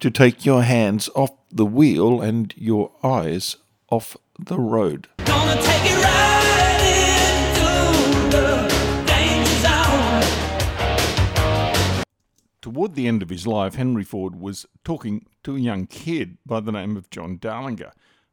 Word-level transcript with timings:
to 0.00 0.10
take 0.10 0.44
your 0.44 0.62
hands 0.62 1.08
off 1.14 1.30
the 1.50 1.66
wheel 1.66 2.20
and 2.20 2.54
your 2.56 2.90
eyes 3.02 3.56
off 3.90 4.16
the 4.38 4.58
road. 4.58 5.08
Toward 12.60 12.94
the 12.94 13.06
end 13.06 13.22
of 13.22 13.28
his 13.28 13.46
life, 13.46 13.74
Henry 13.74 14.04
Ford 14.04 14.40
was 14.40 14.64
talking 14.84 15.26
to 15.42 15.54
a 15.54 15.60
young 15.60 15.86
kid 15.86 16.38
by 16.46 16.60
the 16.60 16.72
name 16.72 16.96
of 16.96 17.10
John 17.10 17.38
Dahlinger, 17.38 17.92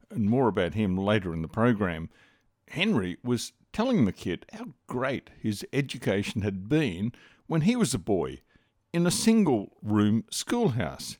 and 0.09 0.29
more 0.29 0.47
about 0.47 0.73
him 0.73 0.97
later 0.97 1.33
in 1.33 1.41
the 1.41 1.47
program. 1.47 2.09
Henry 2.69 3.17
was 3.23 3.51
telling 3.73 4.05
the 4.05 4.13
kid 4.13 4.45
how 4.53 4.67
great 4.87 5.29
his 5.37 5.65
education 5.73 6.41
had 6.41 6.69
been 6.69 7.11
when 7.47 7.61
he 7.61 7.75
was 7.75 7.93
a 7.93 7.99
boy 7.99 8.39
in 8.93 9.05
a 9.05 9.11
single 9.11 9.73
room 9.83 10.23
schoolhouse. 10.29 11.17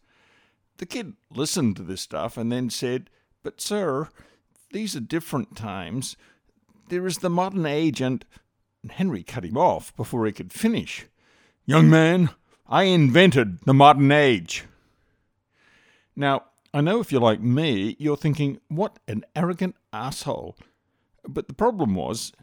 The 0.82 0.88
kid 0.88 1.14
listened 1.30 1.76
to 1.76 1.84
this 1.84 2.02
stuff 2.02 2.38
and 2.38 2.52
then 2.52 2.72
said, 2.72 3.12
But, 3.44 3.62
sir, 3.62 4.10
these 4.74 4.96
are 4.96 5.00
different 5.00 5.56
times. 5.56 6.18
There 6.90 7.06
is 7.06 7.20
the 7.20 7.30
modern 7.30 7.68
age, 7.68 8.02
and 8.02 8.26
Henry 8.90 9.22
cut 9.22 9.46
him 9.46 9.58
off 9.58 9.96
before 9.96 10.26
he 10.26 10.32
could 10.32 10.52
finish. 10.52 11.06
Young 11.68 11.88
man, 11.88 12.32
I 12.68 12.86
invented 12.86 13.60
the 13.62 13.76
modern 13.76 14.12
age. 14.12 14.66
Now, 16.16 16.46
I 16.74 16.82
know 16.82 17.00
if 17.00 17.12
you're 17.12 17.22
like 17.22 17.42
me, 17.42 17.96
you're 18.00 18.18
thinking, 18.18 18.60
what 18.68 18.98
an 19.08 19.24
arrogant 19.36 19.76
asshole. 19.94 20.58
But 21.28 21.48
the 21.48 21.54
problem 21.54 21.94
was, 21.94 22.34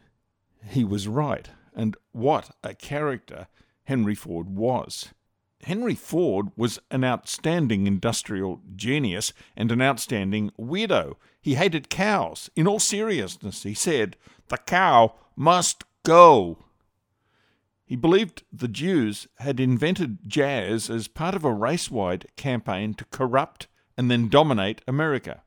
he 0.65 0.85
was 0.85 1.09
right, 1.09 1.49
and 1.75 1.97
what 2.13 2.51
a 2.63 2.73
character 2.73 3.47
Henry 3.83 4.15
Ford 4.15 4.47
was. 4.47 5.09
Henry 5.63 5.95
Ford 5.95 6.47
was 6.55 6.79
an 6.89 7.03
outstanding 7.03 7.85
industrial 7.85 8.61
genius 8.75 9.33
and 9.57 9.71
an 9.71 9.81
outstanding 9.81 10.51
weirdo. 10.57 11.15
He 11.41 11.55
hated 11.55 11.89
cows. 11.89 12.49
In 12.55 12.67
all 12.67 12.79
seriousness, 12.79 13.63
he 13.63 13.73
said, 13.73 14.15
The 14.47 14.57
cow 14.57 15.15
must 15.35 15.83
go. 16.03 16.59
He 17.85 17.95
believed 17.95 18.43
the 18.53 18.67
Jews 18.67 19.27
had 19.39 19.59
invented 19.59 20.19
jazz 20.27 20.89
as 20.89 21.07
part 21.07 21.35
of 21.35 21.43
a 21.43 21.53
race 21.53 21.89
wide 21.89 22.27
campaign 22.35 22.93
to 22.93 23.05
corrupt 23.05 23.67
and 23.97 24.09
then 24.09 24.29
dominate 24.29 24.81
America. 24.87 25.41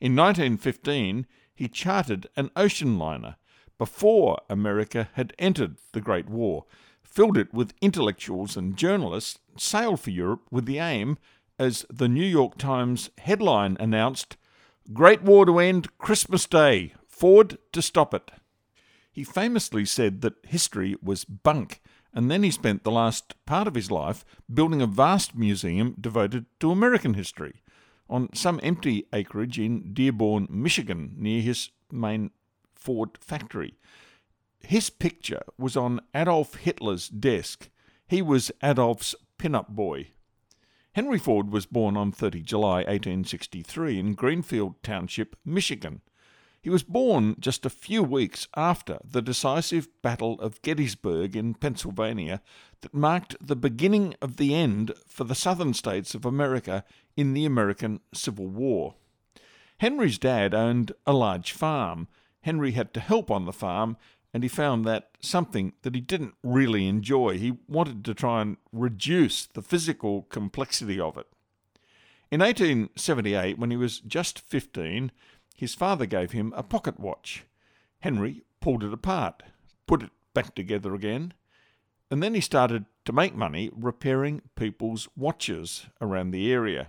In 0.00 0.14
1915, 0.14 1.26
he 1.54 1.68
chartered 1.68 2.26
an 2.36 2.50
ocean 2.56 2.98
liner 2.98 3.36
before 3.78 4.40
America 4.48 5.08
had 5.14 5.34
entered 5.38 5.76
the 5.92 6.00
Great 6.00 6.28
War 6.28 6.66
filled 7.02 7.36
it 7.36 7.52
with 7.52 7.74
intellectuals 7.80 8.56
and 8.56 8.76
journalists, 8.76 9.38
sailed 9.56 10.00
for 10.00 10.10
Europe 10.10 10.42
with 10.50 10.66
the 10.66 10.78
aim, 10.78 11.18
as 11.58 11.84
the 11.90 12.08
New 12.08 12.24
York 12.24 12.58
Times 12.58 13.10
headline 13.18 13.76
announced, 13.78 14.36
Great 14.92 15.22
War 15.22 15.46
to 15.46 15.58
end 15.58 15.96
Christmas 15.98 16.46
Day, 16.46 16.94
Ford 17.06 17.58
to 17.72 17.82
stop 17.82 18.14
it. 18.14 18.30
He 19.12 19.24
famously 19.24 19.84
said 19.84 20.22
that 20.22 20.44
history 20.44 20.96
was 21.02 21.24
bunk, 21.24 21.80
and 22.14 22.30
then 22.30 22.42
he 22.42 22.50
spent 22.50 22.82
the 22.82 22.90
last 22.90 23.34
part 23.46 23.68
of 23.68 23.74
his 23.74 23.90
life 23.90 24.24
building 24.52 24.82
a 24.82 24.86
vast 24.86 25.36
museum 25.36 25.94
devoted 26.00 26.46
to 26.60 26.70
American 26.70 27.14
history 27.14 27.62
on 28.08 28.28
some 28.34 28.60
empty 28.62 29.06
acreage 29.12 29.58
in 29.58 29.94
Dearborn, 29.94 30.46
Michigan, 30.50 31.14
near 31.16 31.40
his 31.40 31.70
main 31.90 32.30
Ford 32.74 33.10
factory. 33.20 33.74
His 34.64 34.90
picture 34.90 35.42
was 35.58 35.76
on 35.76 36.00
Adolf 36.14 36.54
Hitler's 36.54 37.08
desk. 37.08 37.68
He 38.06 38.22
was 38.22 38.50
Adolf's 38.62 39.14
pin-up 39.38 39.68
boy. 39.68 40.08
Henry 40.94 41.18
Ford 41.18 41.50
was 41.50 41.66
born 41.66 41.96
on 41.96 42.12
30 42.12 42.42
July 42.42 42.78
1863 42.78 43.98
in 43.98 44.14
Greenfield 44.14 44.82
Township, 44.82 45.36
Michigan. 45.44 46.02
He 46.60 46.70
was 46.70 46.84
born 46.84 47.34
just 47.40 47.66
a 47.66 47.70
few 47.70 48.04
weeks 48.04 48.46
after 48.54 48.98
the 49.04 49.20
decisive 49.20 49.88
Battle 50.00 50.38
of 50.40 50.62
Gettysburg 50.62 51.34
in 51.34 51.54
Pennsylvania 51.54 52.40
that 52.82 52.94
marked 52.94 53.34
the 53.40 53.56
beginning 53.56 54.14
of 54.22 54.36
the 54.36 54.54
end 54.54 54.92
for 55.08 55.24
the 55.24 55.34
southern 55.34 55.74
states 55.74 56.14
of 56.14 56.24
America 56.24 56.84
in 57.16 57.32
the 57.32 57.44
American 57.44 58.00
Civil 58.14 58.46
War. 58.46 58.94
Henry's 59.78 60.18
dad 60.18 60.54
owned 60.54 60.92
a 61.04 61.12
large 61.12 61.50
farm. 61.50 62.06
Henry 62.42 62.72
had 62.72 62.94
to 62.94 63.00
help 63.00 63.28
on 63.28 63.44
the 63.44 63.52
farm 63.52 63.96
and 64.34 64.42
he 64.42 64.48
found 64.48 64.84
that 64.84 65.10
something 65.20 65.72
that 65.82 65.94
he 65.94 66.00
didn't 66.00 66.34
really 66.42 66.86
enjoy. 66.86 67.38
He 67.38 67.58
wanted 67.68 68.04
to 68.04 68.14
try 68.14 68.40
and 68.40 68.56
reduce 68.72 69.46
the 69.46 69.62
physical 69.62 70.22
complexity 70.30 70.98
of 70.98 71.18
it. 71.18 71.26
In 72.30 72.40
1878, 72.40 73.58
when 73.58 73.70
he 73.70 73.76
was 73.76 74.00
just 74.00 74.38
15, 74.38 75.12
his 75.54 75.74
father 75.74 76.06
gave 76.06 76.32
him 76.32 76.54
a 76.56 76.62
pocket 76.62 76.98
watch. 76.98 77.44
Henry 78.00 78.42
pulled 78.60 78.82
it 78.82 78.92
apart, 78.92 79.42
put 79.86 80.02
it 80.02 80.10
back 80.32 80.54
together 80.54 80.94
again, 80.94 81.34
and 82.10 82.22
then 82.22 82.34
he 82.34 82.40
started 82.40 82.86
to 83.04 83.12
make 83.12 83.34
money 83.34 83.70
repairing 83.74 84.40
people's 84.56 85.08
watches 85.16 85.86
around 86.00 86.30
the 86.30 86.50
area. 86.50 86.88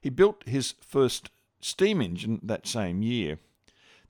He 0.00 0.08
built 0.08 0.44
his 0.46 0.74
first 0.80 1.30
steam 1.60 2.00
engine 2.00 2.40
that 2.42 2.66
same 2.66 3.02
year. 3.02 3.38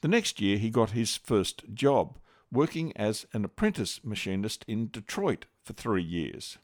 The 0.03 0.09
next 0.09 0.41
year, 0.41 0.59
he 0.59 0.71
got 0.71 0.91
his 0.91 1.17
first 1.17 1.63
job 1.75 2.19
working 2.53 2.93
as 2.97 3.27
an 3.33 3.45
apprentice 3.45 4.01
machinist 4.05 4.65
in 4.67 4.91
Detroit 4.91 5.47
for 5.63 5.73
three 5.73 6.03
years. 6.03 6.59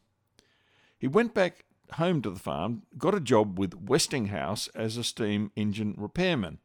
He 0.98 1.06
went 1.06 1.34
back 1.34 1.64
home 1.92 2.22
to 2.22 2.30
the 2.30 2.38
farm, 2.38 2.82
got 2.98 3.14
a 3.14 3.20
job 3.20 3.58
with 3.58 3.74
Westinghouse 3.74 4.68
as 4.68 4.96
a 4.96 5.04
steam 5.04 5.52
engine 5.54 5.94
repairman. 5.96 6.58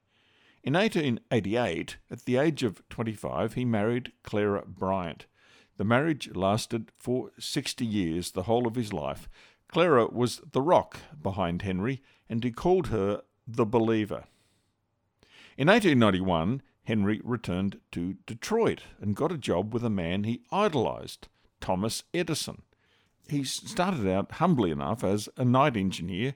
In 0.64 0.74
1888, 0.74 1.98
at 2.10 2.26
the 2.26 2.38
age 2.38 2.64
of 2.64 2.88
25, 2.90 3.54
he 3.54 3.66
married 3.66 4.12
Clara 4.24 4.64
Bryant. 4.66 5.26
The 5.78 5.84
marriage 5.84 6.36
lasted 6.36 6.92
for 7.00 7.32
60 7.40 7.86
years, 7.86 8.32
the 8.32 8.44
whole 8.44 8.68
of 8.68 8.76
his 8.76 8.94
life. 8.94 9.28
Clara 9.68 10.08
was 10.08 10.42
the 10.52 10.62
rock 10.62 11.00
behind 11.22 11.64
Henry, 11.64 12.04
and 12.30 12.44
he 12.44 12.52
called 12.52 12.88
her 12.88 13.22
the 13.48 13.66
believer. 13.66 14.26
In 15.58 15.68
1891, 15.68 16.62
Henry 16.86 17.22
returned 17.24 17.80
to 17.92 18.16
Detroit 18.26 18.82
and 19.00 19.16
got 19.16 19.32
a 19.32 19.38
job 19.38 19.74
with 19.74 19.84
a 19.84 19.90
man 19.90 20.24
he 20.24 20.42
idolized, 20.52 21.28
Thomas 21.60 22.04
Edison. 22.14 22.64
He 23.28 23.44
started 23.44 24.08
out 24.08 24.34
humbly 24.34 24.72
enough 24.72 25.04
as 25.04 25.30
a 25.38 25.46
night 25.46 25.78
engineer, 25.78 26.36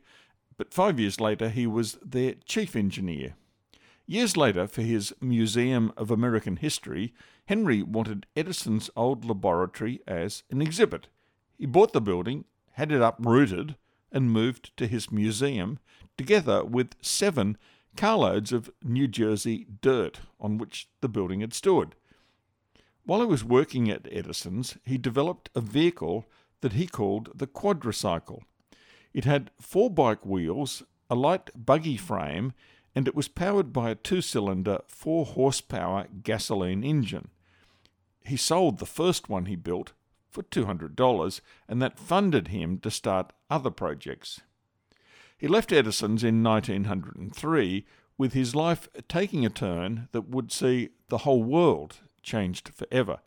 but 0.58 0.74
five 0.74 1.00
years 1.00 1.20
later 1.20 1.50
he 1.50 1.68
was 1.68 1.98
their 2.04 2.36
chief 2.46 2.76
engineer. 2.76 3.36
Years 4.08 4.38
later, 4.38 4.68
for 4.68 4.84
his 4.84 5.14
Museum 5.20 5.92
of 5.98 6.12
American 6.12 6.58
History, 6.58 7.14
Henry 7.48 7.82
wanted 7.82 8.28
Edison's 8.36 8.90
old 8.96 9.26
laboratory 9.26 10.00
as 10.06 10.44
an 10.52 10.62
exhibit. 10.62 11.08
He 11.58 11.66
bought 11.66 11.92
the 11.92 12.02
building, 12.02 12.46
had 12.74 12.92
it 12.92 13.02
uprooted, 13.02 13.76
and 14.12 14.32
moved 14.32 14.78
to 14.78 14.86
his 14.86 15.12
museum, 15.12 15.80
together 16.18 16.64
with 16.64 16.96
seven 17.02 17.58
carloads 17.96 18.52
of 18.52 18.72
New 18.84 19.08
Jersey 19.08 19.68
dirt 19.82 20.20
on 20.40 20.58
which 20.58 20.88
the 21.02 21.10
building 21.10 21.42
had 21.42 21.54
stood. 21.54 21.96
While 23.06 23.22
he 23.22 23.28
was 23.28 23.44
working 23.44 23.90
at 23.90 24.08
Edison's, 24.12 24.78
he 24.84 24.98
developed 24.98 25.50
a 25.56 25.62
vehicle 25.62 26.26
that 26.62 26.74
he 26.74 26.88
called 26.88 27.30
the 27.36 27.48
quadricycle. 27.48 28.42
It 29.14 29.26
had 29.26 29.52
four 29.62 29.90
bike 29.90 30.26
wheels, 30.26 30.84
a 31.10 31.16
light 31.16 31.50
buggy 31.56 31.98
frame, 31.98 32.54
and 32.96 33.08
it 33.08 33.16
was 33.16 33.28
powered 33.28 33.72
by 33.72 33.92
a 33.92 33.96
two 33.96 34.22
cylinder, 34.22 34.80
four 34.88 35.26
horsepower 35.26 36.08
gasoline 36.24 36.84
engine. 36.84 37.30
He 38.26 38.38
sold 38.38 38.80
the 38.80 38.86
first 38.86 39.30
one 39.30 39.46
he 39.46 39.56
built 39.56 39.94
for 40.32 40.44
$200, 40.44 41.42
and 41.68 41.82
that 41.82 42.00
funded 42.00 42.48
him 42.48 42.80
to 42.80 42.90
start 42.90 43.34
other 43.50 43.70
projects. 43.70 44.42
He 45.46 45.50
left 45.50 45.72
Edison's 45.72 46.24
in 46.24 46.42
1903 46.42 47.86
with 48.18 48.34
his 48.34 48.56
life 48.56 48.90
taking 49.08 49.46
a 49.46 49.50
turn 49.52 50.08
that 50.12 50.28
would 50.28 50.52
see 50.52 50.90
the 51.10 51.20
whole 51.20 51.44
world 51.44 51.98
changed 52.24 52.70
forever. 52.70 53.20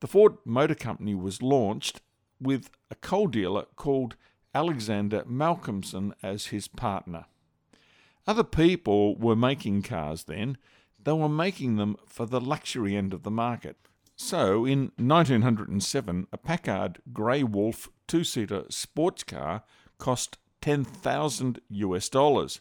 The 0.00 0.08
Ford 0.08 0.38
Motor 0.44 0.74
Company 0.74 1.14
was 1.14 1.42
launched 1.42 2.00
with 2.40 2.70
a 2.90 2.96
coal 2.96 3.28
dealer 3.28 3.66
called 3.76 4.16
Alexander 4.56 5.22
Malcomson 5.24 6.14
as 6.20 6.46
his 6.46 6.66
partner. 6.66 7.26
Other 8.26 8.42
people 8.42 9.16
were 9.16 9.36
making 9.36 9.82
cars 9.82 10.24
then. 10.24 10.58
They 11.00 11.12
were 11.12 11.28
making 11.28 11.76
them 11.76 11.94
for 12.08 12.26
the 12.26 12.40
luxury 12.40 12.96
end 12.96 13.14
of 13.14 13.22
the 13.22 13.30
market. 13.30 13.76
So, 14.16 14.64
in 14.64 14.90
1907, 14.96 16.26
a 16.32 16.38
Packard 16.38 16.98
Grey 17.12 17.44
Wolf 17.44 17.88
two 18.08 18.24
seater 18.24 18.64
sports 18.68 19.22
car 19.22 19.62
cost 19.98 20.38
10,000 20.66 21.60
US 21.68 22.08
dollars. 22.08 22.60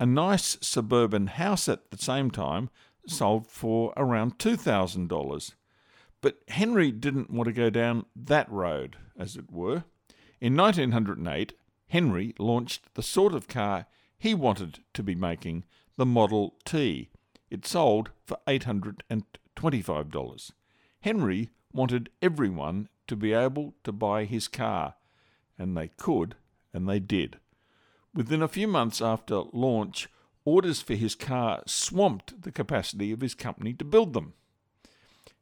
A 0.00 0.06
nice 0.06 0.56
suburban 0.62 1.26
house 1.26 1.68
at 1.68 1.90
the 1.90 1.98
same 1.98 2.30
time 2.30 2.70
sold 3.06 3.46
for 3.46 3.92
around 3.94 4.38
$2,000. 4.38 5.52
But 6.22 6.38
Henry 6.48 6.90
didn't 6.90 7.30
want 7.30 7.48
to 7.48 7.52
go 7.52 7.68
down 7.68 8.06
that 8.16 8.50
road, 8.50 8.96
as 9.18 9.36
it 9.36 9.52
were. 9.52 9.84
In 10.40 10.56
1908, 10.56 11.52
Henry 11.88 12.34
launched 12.38 12.94
the 12.94 13.02
sort 13.02 13.34
of 13.34 13.48
car 13.48 13.84
he 14.16 14.32
wanted 14.32 14.78
to 14.94 15.02
be 15.02 15.14
making, 15.14 15.64
the 15.98 16.06
Model 16.06 16.54
T. 16.64 17.10
It 17.50 17.66
sold 17.66 18.12
for 18.24 18.38
$825. 18.46 20.52
Henry 21.02 21.50
wanted 21.70 22.08
everyone 22.22 22.88
to 23.08 23.14
be 23.14 23.34
able 23.34 23.74
to 23.84 23.92
buy 23.92 24.24
his 24.24 24.48
car, 24.48 24.94
and 25.58 25.76
they 25.76 25.88
could, 25.88 26.34
and 26.72 26.88
they 26.88 26.98
did. 26.98 27.38
Within 28.14 28.42
a 28.42 28.48
few 28.48 28.68
months 28.68 29.00
after 29.00 29.42
launch, 29.52 30.08
orders 30.44 30.82
for 30.82 30.94
his 30.94 31.14
car 31.14 31.62
swamped 31.66 32.42
the 32.42 32.52
capacity 32.52 33.12
of 33.12 33.20
his 33.20 33.34
company 33.34 33.72
to 33.74 33.84
build 33.84 34.12
them. 34.12 34.34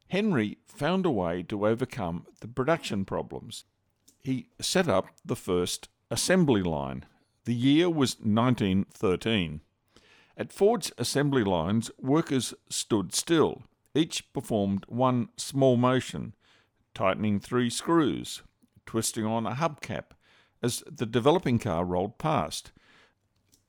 Henry 0.07 0.57
found 0.65 1.05
a 1.05 1.11
way 1.11 1.43
to 1.43 1.65
overcome 1.65 2.25
the 2.41 2.47
production 2.47 3.05
problems. 3.05 3.63
He 4.21 4.47
set 4.59 4.87
up 4.87 5.07
the 5.23 5.35
first 5.35 5.89
assembly 6.09 6.61
line. 6.61 7.05
The 7.45 7.55
year 7.55 7.89
was 7.89 8.19
1913. 8.19 9.61
At 10.37 10.51
Ford's 10.51 10.91
assembly 10.97 11.43
lines, 11.43 11.91
workers 11.99 12.53
stood 12.69 13.13
still. 13.13 13.63
Each 13.93 14.31
performed 14.33 14.85
one 14.87 15.29
small 15.37 15.77
motion, 15.77 16.35
tightening 16.93 17.39
three 17.39 17.69
screws, 17.69 18.41
twisting 18.85 19.25
on 19.25 19.45
a 19.45 19.55
hubcap, 19.55 20.11
as 20.61 20.83
the 20.89 21.05
developing 21.05 21.59
car 21.59 21.83
rolled 21.85 22.17
past. 22.17 22.71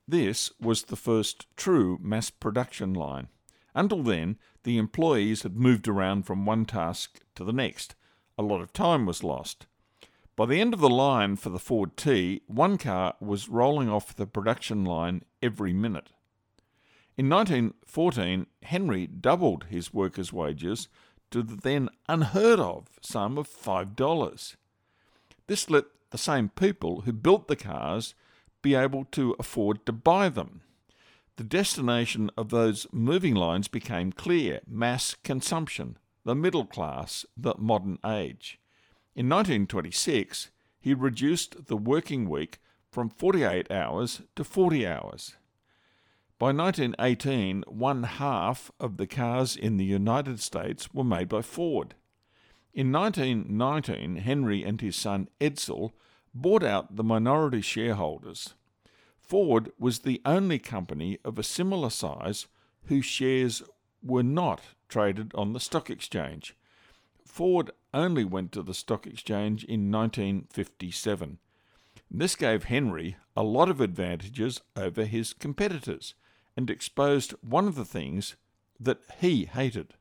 This 0.07 0.53
was 0.61 0.83
the 0.83 0.97
first 0.97 1.47
true 1.57 1.99
mass 2.03 2.31
production 2.31 2.93
line. 2.93 3.29
Until 3.75 4.03
then, 4.03 4.39
the 4.65 4.79
employees 4.79 5.43
had 5.43 5.57
moved 5.57 5.89
around 5.89 6.25
from 6.25 6.45
one 6.45 6.65
task 6.65 7.21
to 7.35 7.45
the 7.45 7.53
next. 7.53 7.95
A 8.37 8.43
lot 8.43 8.61
of 8.61 8.73
time 8.73 9.07
was 9.07 9.25
lost. 9.25 9.67
By 10.35 10.47
the 10.47 10.61
end 10.61 10.73
of 10.75 10.81
the 10.81 10.91
line 10.91 11.37
for 11.37 11.51
the 11.51 11.59
Ford 11.59 11.97
T, 11.97 12.43
one 12.47 12.79
car 12.79 13.15
was 13.21 13.49
rolling 13.49 13.89
off 13.89 14.17
the 14.17 14.27
production 14.27 14.85
line 14.85 15.23
every 15.43 15.73
minute. 15.73 16.11
In 17.17 17.29
1914, 17.29 18.47
Henry 18.63 19.07
doubled 19.07 19.65
his 19.65 19.93
workers' 19.93 20.33
wages 20.33 20.89
to 21.31 21.43
the 21.43 21.57
then 21.57 21.91
unheard 22.09 22.59
of 22.59 22.89
sum 23.03 23.37
of 23.37 23.49
$5. 23.49 24.57
This 25.47 25.69
let 25.69 25.85
the 26.13 26.19
same 26.19 26.51
people 26.51 27.01
who 27.01 27.13
built 27.13 27.49
the 27.49 27.57
cars 27.57 28.15
be 28.61 28.75
able 28.75 29.05
to 29.07 29.35
afford 29.41 29.85
to 29.85 29.93
buy 29.93 30.29
them. 30.29 30.61
The 31.37 31.45
destination 31.45 32.31
of 32.37 32.51
those 32.51 32.87
moving 32.93 33.35
lines 33.35 33.67
became 33.67 34.13
clear 34.13 34.61
mass 34.69 35.17
consumption, 35.25 35.97
the 36.25 36.35
middle 36.35 36.67
class, 36.67 37.27
the 37.37 37.55
modern 37.59 37.99
age. 38.07 38.61
In 39.17 39.29
1926, 39.29 40.51
he 40.81 40.95
reduced 40.95 41.67
the 41.67 41.77
working 41.77 42.29
week 42.29 42.59
from 42.91 43.09
48 43.09 43.71
hours 43.71 44.21
to 44.37 44.45
40 44.45 44.87
hours. 44.87 45.37
By 46.39 46.53
1918, 46.53 47.65
one 47.67 48.03
half 48.03 48.71
of 48.79 48.99
the 48.99 49.07
cars 49.07 49.57
in 49.57 49.79
the 49.79 49.85
United 49.85 50.41
States 50.41 50.93
were 50.93 51.05
made 51.05 51.29
by 51.29 51.41
Ford. 51.41 51.95
In 52.75 52.91
1919, 52.91 54.17
Henry 54.17 54.63
and 54.65 54.81
his 54.81 54.97
son 54.97 55.29
Edsel 55.41 55.93
bought 56.35 56.63
out 56.63 56.97
the 56.97 57.05
minority 57.05 57.61
shareholders. 57.61 58.55
Ford 59.21 59.71
was 59.79 60.01
the 60.01 60.23
only 60.25 60.59
company 60.59 61.19
of 61.23 61.39
a 61.39 61.43
similar 61.43 61.91
size 61.91 62.47
whose 62.87 63.05
shares 63.05 63.63
were 64.03 64.23
not 64.23 64.63
traded 64.89 65.33
on 65.35 65.53
the 65.53 65.61
stock 65.61 65.91
exchange. 65.91 66.57
Ford 67.27 67.71
only 67.93 68.25
went 68.25 68.53
to 68.53 68.63
the 68.63 68.75
stock 68.75 69.07
exchange 69.07 69.65
in 69.65 69.91
1957. 69.91 71.39
This 72.11 72.37
gave 72.37 72.65
Henry 72.65 73.17
a 73.37 73.43
lot 73.43 73.69
of 73.69 73.81
advantages 73.81 74.63
over 74.77 75.05
his 75.05 75.35
competitors 75.35 76.15
and 76.57 76.71
exposed 76.71 77.33
one 77.43 77.67
of 77.69 77.75
the 77.75 77.85
things 77.85 78.37
that 78.81 79.01
he 79.21 79.45
hated. 79.45 79.95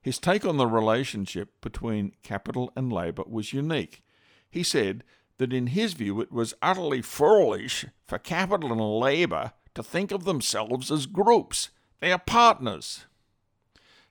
His 0.00 0.18
take 0.18 0.46
on 0.46 0.56
the 0.56 0.66
relationship 0.66 1.60
between 1.60 2.14
capital 2.22 2.72
and 2.74 2.90
labour 2.90 3.24
was 3.26 3.52
unique. 3.52 4.02
He 4.50 4.62
said 4.62 5.04
that 5.36 5.52
in 5.52 5.66
his 5.66 5.92
view 5.92 6.22
it 6.22 6.32
was 6.32 6.54
utterly 6.62 7.02
foolish 7.02 7.84
for 8.06 8.18
capital 8.18 8.72
and 8.72 8.80
labour 8.80 9.52
to 9.74 9.82
think 9.82 10.10
of 10.10 10.24
themselves 10.24 10.90
as 10.90 11.04
groups. 11.04 11.68
They 12.00 12.10
are 12.10 12.18
partners. 12.18 13.04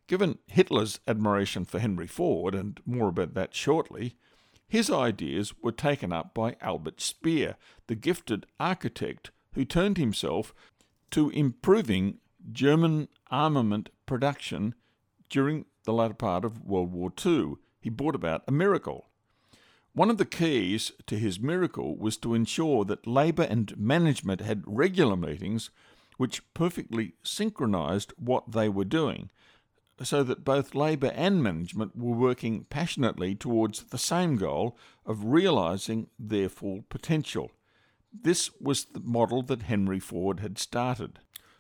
Given 0.05 0.37
Hitler's 0.45 0.99
admiration 1.07 1.65
for 1.65 1.79
Henry 1.79 2.05
Ford, 2.05 2.53
and 2.53 2.79
more 2.85 3.07
about 3.07 3.33
that 3.33 3.55
shortly, 3.55 4.17
his 4.67 4.89
ideas 4.89 5.53
were 5.61 5.71
taken 5.71 6.11
up 6.11 6.33
by 6.33 6.55
Albert 6.61 6.99
Speer, 6.99 7.55
the 7.87 7.95
gifted 7.95 8.45
architect 8.59 9.31
who 9.53 9.63
turned 9.63 9.97
himself 9.97 10.53
to 11.11 11.29
improving 11.29 12.17
German 12.51 13.07
armament 13.31 13.89
production 14.05 14.75
during 15.29 15.65
the 15.85 15.93
latter 15.93 16.13
part 16.13 16.43
of 16.43 16.63
World 16.63 16.91
War 16.91 17.11
II. 17.25 17.55
He 17.79 17.89
brought 17.89 18.15
about 18.15 18.43
a 18.47 18.51
miracle. 18.51 19.07
One 19.93 20.09
of 20.09 20.17
the 20.17 20.25
keys 20.25 20.91
to 21.07 21.17
his 21.17 21.39
miracle 21.39 21.97
was 21.97 22.17
to 22.17 22.33
ensure 22.33 22.85
that 22.85 23.07
labour 23.07 23.43
and 23.43 23.75
management 23.77 24.41
had 24.41 24.63
regular 24.67 25.15
meetings 25.15 25.69
which 26.17 26.41
perfectly 26.53 27.13
synchronised 27.23 28.13
what 28.17 28.51
they 28.51 28.69
were 28.69 28.85
doing 28.85 29.29
so 30.03 30.23
that 30.23 30.45
both 30.45 30.75
Labour 30.75 31.11
and 31.15 31.41
management 31.41 31.95
were 31.95 32.15
working 32.15 32.65
passionately 32.69 33.33
towards 33.33 33.83
the 33.83 33.97
same 33.97 34.35
goal 34.35 34.77
of 35.05 35.25
realising 35.25 36.07
their 36.19 36.49
full 36.49 36.83
potential. 36.89 37.51
This 38.13 38.51
was 38.59 38.85
the 38.85 38.99
model 38.99 39.41
that 39.43 39.63
Henry 39.63 39.99
Ford 39.99 40.39
had 40.39 40.57
started. 40.57 41.19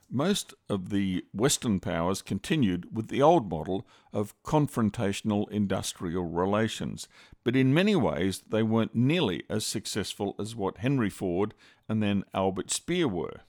Most 0.09 0.53
of 0.69 0.89
the 0.89 1.25
Western 1.33 1.81
powers 1.81 2.21
continued 2.21 2.95
with 2.95 3.09
the 3.09 3.21
old 3.21 3.49
model 3.49 3.85
of 4.13 4.41
confrontational 4.43 5.49
industrial 5.51 6.23
relations, 6.23 7.09
but 7.43 7.57
in 7.57 7.73
many 7.73 7.95
ways 7.95 8.41
they 8.47 8.63
weren't 8.63 8.95
nearly 8.95 9.43
as 9.49 9.65
successful 9.65 10.35
as 10.39 10.55
what 10.55 10.77
Henry 10.77 11.09
Ford 11.09 11.53
and 11.89 12.01
then 12.01 12.23
Albert 12.33 12.71
Speer 12.71 13.07
were. 13.07 13.41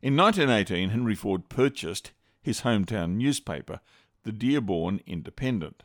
In 0.00 0.16
1918, 0.16 0.90
Henry 0.90 1.14
Ford 1.14 1.48
purchased 1.50 2.12
his 2.46 2.60
hometown 2.60 3.16
newspaper, 3.16 3.80
the 4.22 4.30
Dearborn 4.30 5.00
Independent. 5.04 5.82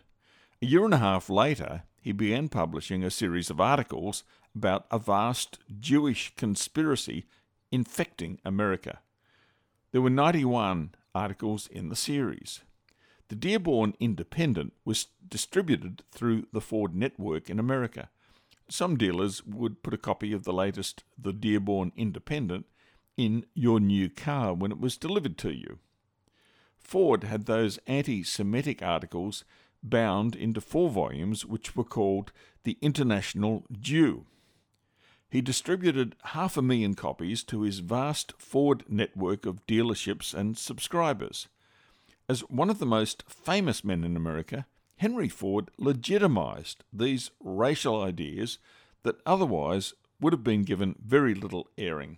A 0.61 0.67
year 0.67 0.85
and 0.85 0.93
a 0.93 0.99
half 0.99 1.27
later, 1.27 1.81
he 1.99 2.11
began 2.11 2.49
publishing 2.49 3.03
a 3.03 3.09
series 3.09 3.49
of 3.49 3.59
articles 3.59 4.23
about 4.55 4.85
a 4.91 4.99
vast 4.99 5.57
Jewish 5.79 6.35
conspiracy 6.35 7.25
infecting 7.71 8.39
America. 8.45 8.99
There 9.91 10.03
were 10.03 10.11
91 10.11 10.93
articles 11.15 11.65
in 11.65 11.89
the 11.89 11.95
series. 11.95 12.61
The 13.29 13.35
Dearborn 13.35 13.95
Independent 13.99 14.73
was 14.85 15.07
distributed 15.27 16.03
through 16.11 16.45
the 16.53 16.61
Ford 16.61 16.93
network 16.95 17.49
in 17.49 17.57
America. 17.57 18.11
Some 18.69 18.97
dealers 18.97 19.43
would 19.47 19.81
put 19.81 19.95
a 19.95 19.97
copy 19.97 20.31
of 20.31 20.43
the 20.43 20.53
latest 20.53 21.03
The 21.17 21.33
Dearborn 21.33 21.91
Independent 21.95 22.67
in 23.17 23.47
your 23.55 23.79
new 23.79 24.11
car 24.11 24.53
when 24.53 24.71
it 24.71 24.79
was 24.79 24.95
delivered 24.95 25.39
to 25.39 25.51
you. 25.51 25.79
Ford 26.91 27.23
had 27.23 27.45
those 27.45 27.79
anti 27.87 28.21
Semitic 28.21 28.83
articles 28.83 29.45
bound 29.81 30.35
into 30.35 30.59
four 30.59 30.89
volumes, 30.89 31.45
which 31.45 31.73
were 31.73 31.85
called 31.85 32.33
The 32.65 32.77
International 32.81 33.63
Jew. 33.71 34.25
He 35.29 35.39
distributed 35.39 36.17
half 36.35 36.57
a 36.57 36.61
million 36.61 36.95
copies 36.95 37.45
to 37.45 37.61
his 37.61 37.79
vast 37.79 38.33
Ford 38.37 38.83
network 38.89 39.45
of 39.45 39.65
dealerships 39.67 40.33
and 40.33 40.57
subscribers. 40.57 41.47
As 42.27 42.41
one 42.49 42.69
of 42.69 42.79
the 42.79 42.85
most 42.85 43.23
famous 43.25 43.85
men 43.85 44.03
in 44.03 44.17
America, 44.17 44.65
Henry 44.97 45.29
Ford 45.29 45.71
legitimized 45.77 46.83
these 46.91 47.31
racial 47.39 48.01
ideas 48.01 48.57
that 49.03 49.21
otherwise 49.25 49.93
would 50.19 50.33
have 50.33 50.43
been 50.43 50.63
given 50.63 50.95
very 51.01 51.35
little 51.35 51.69
airing. 51.77 52.17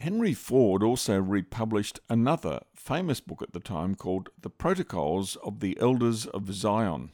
Henry 0.00 0.34
Ford 0.34 0.82
also 0.82 1.18
republished 1.20 2.00
another 2.10 2.60
famous 2.74 3.20
book 3.20 3.40
at 3.40 3.52
the 3.52 3.60
time 3.60 3.94
called 3.94 4.28
The 4.40 4.50
Protocols 4.50 5.36
of 5.36 5.60
the 5.60 5.78
Elders 5.80 6.26
of 6.26 6.52
Zion. 6.52 7.10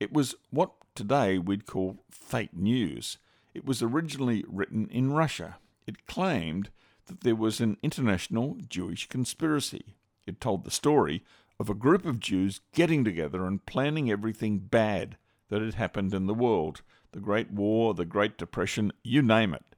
It 0.00 0.12
was 0.12 0.34
what 0.50 0.70
today 0.94 1.38
we'd 1.38 1.66
call 1.66 1.98
fake 2.10 2.54
news. 2.54 3.18
It 3.54 3.66
was 3.66 3.82
originally 3.82 4.44
written 4.48 4.88
in 4.90 5.12
Russia. 5.12 5.56
It 5.86 6.06
claimed 6.06 6.70
that 7.06 7.20
there 7.20 7.36
was 7.36 7.60
an 7.60 7.76
international 7.82 8.56
Jewish 8.68 9.08
conspiracy. 9.08 9.96
It 10.26 10.40
told 10.40 10.64
the 10.64 10.70
story 10.70 11.22
of 11.60 11.68
a 11.68 11.74
group 11.74 12.04
of 12.06 12.20
Jews 12.20 12.60
getting 12.72 13.04
together 13.04 13.44
and 13.44 13.64
planning 13.66 14.10
everything 14.10 14.58
bad 14.58 15.16
that 15.48 15.62
had 15.62 15.74
happened 15.74 16.14
in 16.14 16.26
the 16.26 16.34
world 16.34 16.82
the 17.12 17.20
Great 17.20 17.50
War, 17.50 17.94
the 17.94 18.04
Great 18.04 18.36
Depression, 18.36 18.92
you 19.02 19.22
name 19.22 19.54
it. 19.54 19.75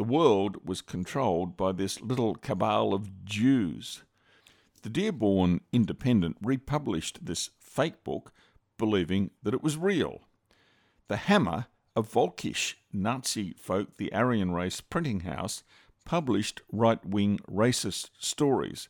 The 0.00 0.04
world 0.04 0.66
was 0.66 0.80
controlled 0.80 1.58
by 1.58 1.72
this 1.72 2.00
little 2.00 2.34
cabal 2.34 2.94
of 2.94 3.22
Jews. 3.26 4.02
The 4.80 4.88
Dearborn 4.88 5.60
Independent 5.74 6.38
republished 6.40 7.26
this 7.26 7.50
fake 7.58 8.02
book, 8.02 8.32
believing 8.78 9.30
that 9.42 9.52
it 9.52 9.62
was 9.62 9.76
real. 9.76 10.22
The 11.08 11.18
Hammer, 11.18 11.66
a 11.94 12.02
Volkisch 12.02 12.76
Nazi 12.94 13.52
folk, 13.58 13.98
the 13.98 14.10
Aryan 14.14 14.52
race 14.52 14.80
printing 14.80 15.20
house, 15.20 15.64
published 16.06 16.62
right 16.72 17.04
wing 17.04 17.38
racist 17.46 18.08
stories, 18.18 18.88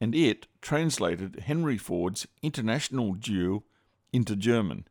and 0.00 0.14
it 0.14 0.46
translated 0.62 1.40
Henry 1.40 1.76
Ford's 1.76 2.26
International 2.42 3.14
Jew 3.16 3.62
into 4.10 4.34
German. 4.34 4.88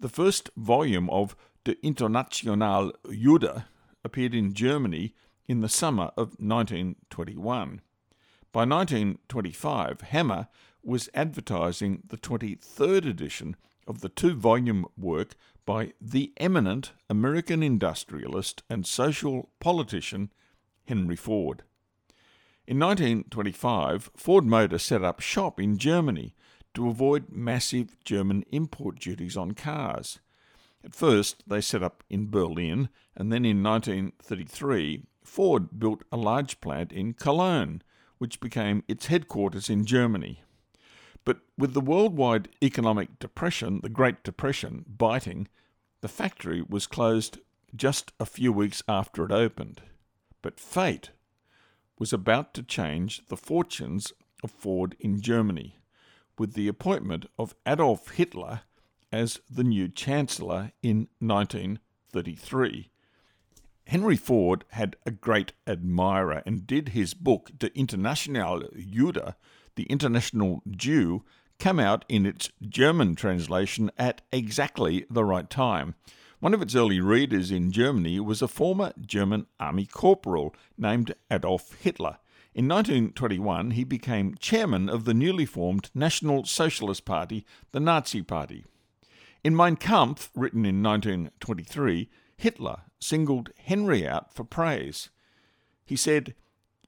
The 0.00 0.08
first 0.08 0.50
volume 0.56 1.08
of 1.08 1.36
De 1.62 1.76
Internationale 1.86 2.90
Jude 3.08 3.62
appeared 4.04 4.34
in 4.34 4.54
Germany 4.54 5.14
in 5.46 5.60
the 5.60 5.68
summer 5.68 6.10
of 6.16 6.38
1921. 6.38 7.80
By 8.52 8.60
1925, 8.60 10.00
Hammer 10.02 10.48
was 10.82 11.08
advertising 11.14 12.02
the 12.06 12.16
23rd 12.16 13.06
edition 13.08 13.56
of 13.86 14.00
the 14.00 14.08
two 14.08 14.34
volume 14.34 14.86
work 14.96 15.34
by 15.64 15.92
the 16.00 16.32
eminent 16.38 16.92
American 17.10 17.62
industrialist 17.62 18.62
and 18.70 18.86
social 18.86 19.50
politician 19.60 20.30
Henry 20.86 21.16
Ford. 21.16 21.62
In 22.66 22.78
1925, 22.78 24.10
Ford 24.16 24.44
Motor 24.44 24.78
set 24.78 25.02
up 25.02 25.20
shop 25.20 25.58
in 25.58 25.78
Germany 25.78 26.34
to 26.74 26.88
avoid 26.88 27.30
massive 27.30 28.02
German 28.04 28.44
import 28.50 28.98
duties 28.98 29.36
on 29.36 29.52
cars. 29.52 30.20
At 30.84 30.94
first, 30.94 31.42
they 31.46 31.60
set 31.60 31.82
up 31.82 32.04
in 32.08 32.30
Berlin, 32.30 32.88
and 33.16 33.32
then 33.32 33.44
in 33.44 33.62
1933, 33.62 35.04
Ford 35.24 35.78
built 35.78 36.04
a 36.10 36.16
large 36.16 36.60
plant 36.60 36.92
in 36.92 37.14
Cologne, 37.14 37.82
which 38.18 38.40
became 38.40 38.84
its 38.88 39.06
headquarters 39.06 39.68
in 39.68 39.84
Germany. 39.84 40.42
But 41.24 41.40
with 41.58 41.74
the 41.74 41.80
worldwide 41.80 42.48
economic 42.62 43.18
depression, 43.18 43.80
the 43.82 43.88
Great 43.88 44.22
Depression, 44.22 44.84
biting, 44.88 45.48
the 46.00 46.08
factory 46.08 46.62
was 46.66 46.86
closed 46.86 47.38
just 47.74 48.12
a 48.18 48.26
few 48.26 48.52
weeks 48.52 48.82
after 48.88 49.24
it 49.24 49.32
opened. 49.32 49.82
But 50.42 50.60
fate 50.60 51.10
was 51.98 52.12
about 52.12 52.54
to 52.54 52.62
change 52.62 53.26
the 53.26 53.36
fortunes 53.36 54.12
of 54.42 54.50
Ford 54.50 54.96
in 55.00 55.20
Germany 55.20 55.76
with 56.38 56.54
the 56.54 56.68
appointment 56.68 57.26
of 57.38 57.54
Adolf 57.66 58.10
Hitler 58.10 58.62
as 59.12 59.40
the 59.50 59.64
new 59.64 59.88
Chancellor 59.88 60.72
in 60.82 61.08
1933. 61.20 62.90
Henry 63.86 64.16
Ford 64.16 64.64
had 64.72 64.96
a 65.06 65.10
great 65.10 65.52
admirer 65.66 66.42
and 66.44 66.66
did 66.66 66.90
his 66.90 67.14
book, 67.14 67.50
De 67.58 67.74
Internationale 67.76 68.62
Jude, 68.78 69.34
The 69.76 69.84
International 69.84 70.62
Jew, 70.70 71.24
come 71.58 71.80
out 71.80 72.04
in 72.08 72.26
its 72.26 72.50
German 72.60 73.14
translation 73.14 73.90
at 73.96 74.20
exactly 74.30 75.06
the 75.10 75.24
right 75.24 75.48
time. 75.48 75.94
One 76.40 76.54
of 76.54 76.62
its 76.62 76.76
early 76.76 77.00
readers 77.00 77.50
in 77.50 77.72
Germany 77.72 78.20
was 78.20 78.42
a 78.42 78.48
former 78.48 78.92
German 79.00 79.46
army 79.58 79.86
corporal 79.86 80.54
named 80.76 81.14
Adolf 81.30 81.74
Hitler. 81.80 82.18
In 82.54 82.68
1921, 82.68 83.72
he 83.72 83.84
became 83.84 84.36
chairman 84.38 84.88
of 84.88 85.04
the 85.04 85.14
newly 85.14 85.46
formed 85.46 85.90
National 85.94 86.44
Socialist 86.44 87.04
Party, 87.04 87.44
the 87.72 87.80
Nazi 87.80 88.22
Party. 88.22 88.64
In 89.48 89.56
Mein 89.56 89.76
Kampf, 89.76 90.30
written 90.34 90.66
in 90.66 90.82
1923, 90.82 92.10
Hitler 92.36 92.82
singled 93.00 93.48
Henry 93.56 94.06
out 94.06 94.34
for 94.34 94.44
praise. 94.44 95.08
He 95.86 95.96
said, 95.96 96.34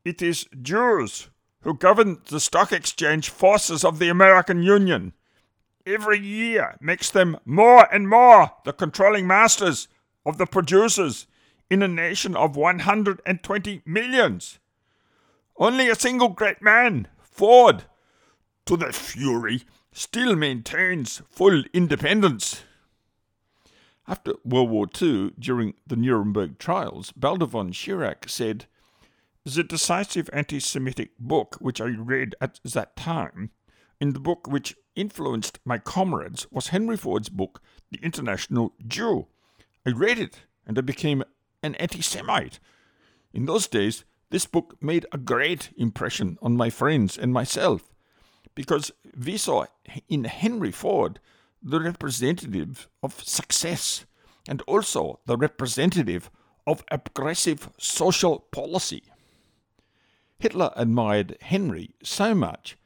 It 0.05 0.21
is 0.21 0.47
Jews 0.61 1.31
who 1.63 1.73
govern 1.73 2.21
the 2.29 2.39
stock 2.39 2.71
exchange 2.71 3.31
forces 3.31 3.83
of 3.83 3.99
the 3.99 4.11
American 4.11 4.63
Union. 4.63 5.15
Every 5.87 6.19
year 6.19 6.77
makes 6.83 7.09
them 7.09 7.39
more 7.47 7.89
and 7.91 8.11
more 8.11 8.51
the 8.67 8.75
controlling 8.75 9.27
masters 9.27 9.89
of 10.27 10.37
the 10.37 10.45
producers 10.45 11.27
in 11.71 11.83
a 11.83 11.89
nation 11.89 12.37
of 12.37 12.57
120 12.57 13.81
millions. 13.87 14.59
Only 15.57 15.89
a 15.89 15.95
single 15.95 16.29
great 16.29 16.61
man, 16.61 17.09
Ford, 17.23 17.85
to 18.67 18.77
the 18.77 18.93
fury 18.93 19.63
still 19.93 20.37
maintains 20.37 21.23
full 21.29 21.65
independence. 21.73 22.63
After 24.07 24.35
World 24.45 24.71
War 24.71 24.87
II, 25.01 25.33
during 25.39 25.75
the 25.87 25.97
Nuremberg 25.97 26.59
trials, 26.59 27.13
Baldur 27.13 27.47
von 27.47 27.73
Schirach 27.73 28.29
said, 28.29 28.67
The 29.45 29.63
decisive 29.63 30.29
anti 30.33 30.59
Semitic 30.59 31.11
book 31.19 31.57
which 31.61 31.81
I 31.81 31.87
read 31.87 32.35
at 32.41 32.61
that 32.65 32.97
time, 32.97 33.51
in 34.01 34.13
the 34.13 34.21
book 34.21 34.47
which 34.47 34.77
influenced 34.97 35.61
my 35.65 35.79
comrades, 35.79 36.47
was 36.51 36.69
Henry 36.69 36.97
Ford's 36.97 37.29
book, 37.29 37.63
The 37.91 38.01
International 38.03 38.75
Jew. 38.87 39.29
I 39.87 39.91
read 39.91 40.19
it 40.19 40.41
and 40.67 40.77
I 40.79 40.83
became 40.83 41.23
an 41.63 41.75
anti 41.77 42.03
Semite. 42.03 42.59
In 43.33 43.47
those 43.47 43.69
days, 43.69 44.05
this 44.31 44.47
book 44.47 44.77
made 44.81 45.07
a 45.13 45.19
great 45.19 45.71
impression 45.77 46.39
on 46.43 46.57
my 46.57 46.71
friends 46.71 47.19
and 47.19 47.33
myself 47.33 47.90
because 48.61 48.93
we 49.17 49.39
saw 49.39 49.65
in 50.11 50.25
Henry 50.25 50.71
Ford 50.71 51.19
the 51.63 51.81
representative 51.81 52.91
of 53.03 53.25
success 53.25 54.05
and 54.47 54.61
also 54.67 55.19
the 55.25 55.39
representative 55.39 56.31
of 56.67 56.85
aggressive 56.91 57.71
social 57.79 58.41
policy. 58.53 59.03
Hitler 60.39 60.73
admired 60.77 61.39
Henry 61.41 61.95
so 62.03 62.35
much 62.35 62.77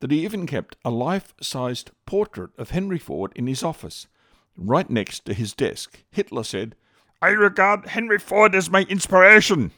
that 0.00 0.10
he 0.10 0.22
even 0.22 0.46
kept 0.46 0.76
a 0.84 0.90
life 0.90 1.32
sized 1.40 1.92
portrait 2.04 2.50
of 2.58 2.68
Henry 2.68 2.98
Ford 2.98 3.32
in 3.34 3.46
his 3.46 3.62
office, 3.62 4.08
right 4.54 4.90
next 4.90 5.24
to 5.24 5.32
his 5.32 5.54
desk. 5.54 6.04
Hitler 6.10 6.44
said, 6.44 6.74
I 7.22 7.28
regard 7.28 7.86
Henry 7.86 8.18
Ford 8.18 8.54
as 8.54 8.68
my 8.68 8.82
inspiration. 8.82 9.70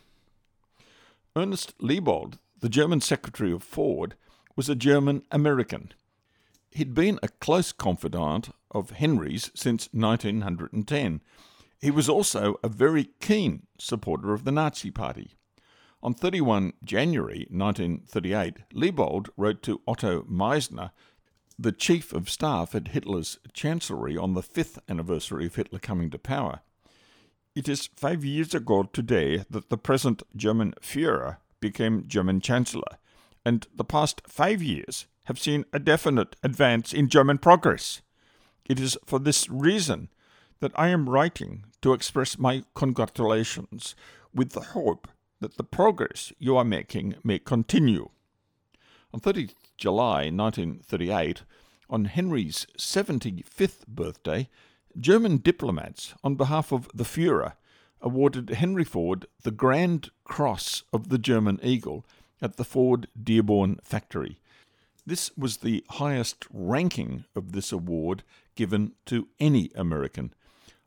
Ernest 1.36 1.78
Liebold, 1.78 2.38
the 2.58 2.68
German 2.68 3.00
secretary 3.00 3.52
of 3.52 3.62
Ford, 3.62 4.16
was 4.56 4.68
a 4.68 4.74
German 4.74 5.22
American. 5.30 5.92
He'd 6.70 6.94
been 6.94 7.18
a 7.22 7.28
close 7.28 7.72
confidant 7.72 8.50
of 8.70 8.90
Henry's 8.90 9.50
since 9.54 9.88
1910. 9.92 11.20
He 11.80 11.90
was 11.90 12.08
also 12.08 12.56
a 12.62 12.68
very 12.68 13.10
keen 13.20 13.66
supporter 13.78 14.32
of 14.32 14.44
the 14.44 14.52
Nazi 14.52 14.90
Party. 14.90 15.32
On 16.02 16.12
31 16.12 16.74
January 16.84 17.46
1938, 17.50 18.56
Liebold 18.74 19.30
wrote 19.36 19.62
to 19.62 19.80
Otto 19.86 20.24
Meissner, 20.28 20.90
the 21.58 21.72
chief 21.72 22.12
of 22.12 22.28
staff 22.28 22.74
at 22.74 22.88
Hitler's 22.88 23.38
chancellery 23.52 24.16
on 24.16 24.34
the 24.34 24.42
fifth 24.42 24.78
anniversary 24.88 25.46
of 25.46 25.54
Hitler 25.54 25.78
coming 25.78 26.10
to 26.10 26.18
power. 26.18 26.60
It 27.54 27.68
is 27.68 27.88
five 27.94 28.24
years 28.24 28.54
ago 28.54 28.82
today 28.92 29.44
that 29.48 29.70
the 29.70 29.78
present 29.78 30.24
German 30.34 30.74
Führer 30.82 31.36
became 31.60 32.08
German 32.08 32.40
Chancellor, 32.40 32.98
and 33.44 33.66
the 33.74 33.84
past 33.84 34.22
five 34.26 34.62
years 34.62 35.06
have 35.24 35.38
seen 35.38 35.64
a 35.72 35.78
definite 35.78 36.36
advance 36.42 36.92
in 36.92 37.08
German 37.08 37.38
progress. 37.38 38.02
It 38.66 38.80
is 38.80 38.96
for 39.04 39.18
this 39.18 39.48
reason 39.48 40.08
that 40.60 40.72
I 40.74 40.88
am 40.88 41.10
writing 41.10 41.64
to 41.82 41.92
express 41.92 42.38
my 42.38 42.64
congratulations 42.74 43.94
with 44.34 44.50
the 44.50 44.60
hope 44.60 45.08
that 45.40 45.56
the 45.56 45.64
progress 45.64 46.32
you 46.38 46.56
are 46.56 46.64
making 46.64 47.16
may 47.22 47.38
continue. 47.38 48.08
On 49.12 49.20
30th 49.20 49.54
July 49.76 50.30
1938, 50.30 51.42
on 51.90 52.06
Henry's 52.06 52.66
75th 52.78 53.86
birthday, 53.86 54.48
German 54.98 55.38
diplomats, 55.38 56.14
on 56.24 56.34
behalf 56.36 56.72
of 56.72 56.88
the 56.94 57.04
Fuhrer, 57.04 57.52
awarded 58.00 58.50
Henry 58.50 58.84
Ford 58.84 59.26
the 59.42 59.50
Grand 59.50 60.10
Cross 60.24 60.84
of 60.92 61.08
the 61.08 61.18
German 61.18 61.58
Eagle 61.62 62.06
at 62.44 62.56
the 62.56 62.64
Ford 62.64 63.08
Dearborn 63.20 63.80
factory. 63.82 64.38
This 65.06 65.30
was 65.34 65.56
the 65.56 65.82
highest 65.92 66.44
ranking 66.52 67.24
of 67.34 67.52
this 67.52 67.72
award 67.72 68.22
given 68.54 68.92
to 69.06 69.28
any 69.40 69.70
American. 69.74 70.34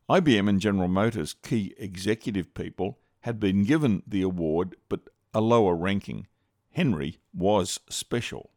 IBM 0.08 0.48
and 0.48 0.62
General 0.62 0.88
Motors 0.88 1.34
key 1.34 1.74
executive 1.80 2.54
people 2.54 3.00
had 3.22 3.40
been 3.40 3.64
given 3.64 4.04
the 4.06 4.22
award, 4.22 4.76
but 4.88 5.10
a 5.34 5.42
lower 5.42 5.76
ranking. 5.76 6.28
Henry 6.74 7.18
was 7.34 7.80
special. 7.90 8.52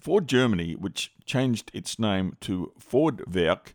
Ford 0.00 0.26
Germany, 0.26 0.74
which 0.74 1.12
changed 1.24 1.70
its 1.72 1.96
name 1.96 2.36
to 2.40 2.72
Fordwerk, 2.78 3.74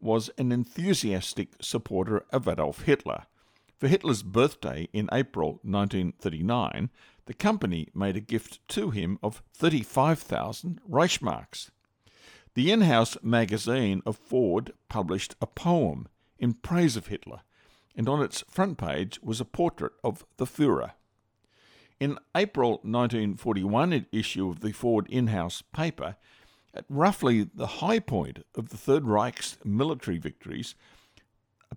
was 0.00 0.28
an 0.36 0.50
enthusiastic 0.50 1.50
supporter 1.60 2.24
of 2.30 2.48
Adolf 2.48 2.82
Hitler. 2.82 3.26
For 3.78 3.86
Hitler's 3.86 4.24
birthday 4.24 4.88
in 4.92 5.08
April 5.12 5.60
1939, 5.62 6.90
the 7.26 7.34
company 7.34 7.88
made 7.94 8.16
a 8.16 8.20
gift 8.20 8.66
to 8.68 8.90
him 8.90 9.18
of 9.22 9.42
35,000 9.54 10.80
Reichsmarks. 10.88 11.70
The 12.54 12.70
in 12.70 12.82
house 12.82 13.16
magazine 13.22 14.02
of 14.04 14.16
Ford 14.16 14.72
published 14.88 15.34
a 15.40 15.46
poem 15.46 16.08
in 16.38 16.54
praise 16.54 16.96
of 16.96 17.06
Hitler, 17.06 17.40
and 17.94 18.08
on 18.08 18.22
its 18.22 18.44
front 18.48 18.78
page 18.78 19.20
was 19.22 19.40
a 19.40 19.44
portrait 19.44 19.92
of 20.02 20.24
the 20.36 20.46
Fuhrer. 20.46 20.92
In 22.00 22.18
April 22.34 22.80
1941 22.82 24.06
issue 24.10 24.50
of 24.50 24.60
the 24.60 24.72
Ford 24.72 25.06
in-house 25.08 25.62
paper, 25.72 26.16
at 26.74 26.84
roughly 26.88 27.44
the 27.44 27.66
high 27.66 28.00
point 28.00 28.44
of 28.56 28.70
the 28.70 28.76
Third 28.76 29.04
Reich's 29.04 29.56
military 29.64 30.18
victories, 30.18 30.74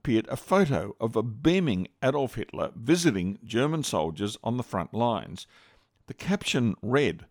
appeared 0.05 0.27
a 0.27 0.37
photo 0.37 0.95
of 1.01 1.15
a 1.15 1.23
beaming 1.23 1.87
Adolf 2.03 2.35
Hitler 2.35 2.69
visiting 2.75 3.39
German 3.43 3.81
soldiers 3.81 4.37
on 4.43 4.55
the 4.55 4.61
front 4.61 4.93
lines. 4.93 5.47
The 6.05 6.13
caption 6.13 6.75
read, 6.83 7.25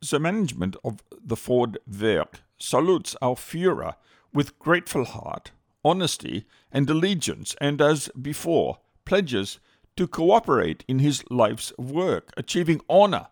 The 0.00 0.18
management 0.18 0.74
of 0.82 1.02
the 1.22 1.36
Ford 1.36 1.76
Werk 1.86 2.40
salutes 2.58 3.14
our 3.20 3.34
Führer 3.34 3.96
with 4.32 4.58
grateful 4.58 5.04
heart 5.04 5.50
honesty, 5.84 6.46
and 6.70 6.88
allegiance, 6.88 7.54
and 7.60 7.82
as 7.82 8.08
before, 8.20 8.78
pledges 9.04 9.58
to 9.96 10.08
cooperate 10.08 10.84
in 10.88 11.00
his 11.00 11.22
life's 11.30 11.76
work, 11.76 12.30
achieving 12.38 12.80
honor, 12.88 13.26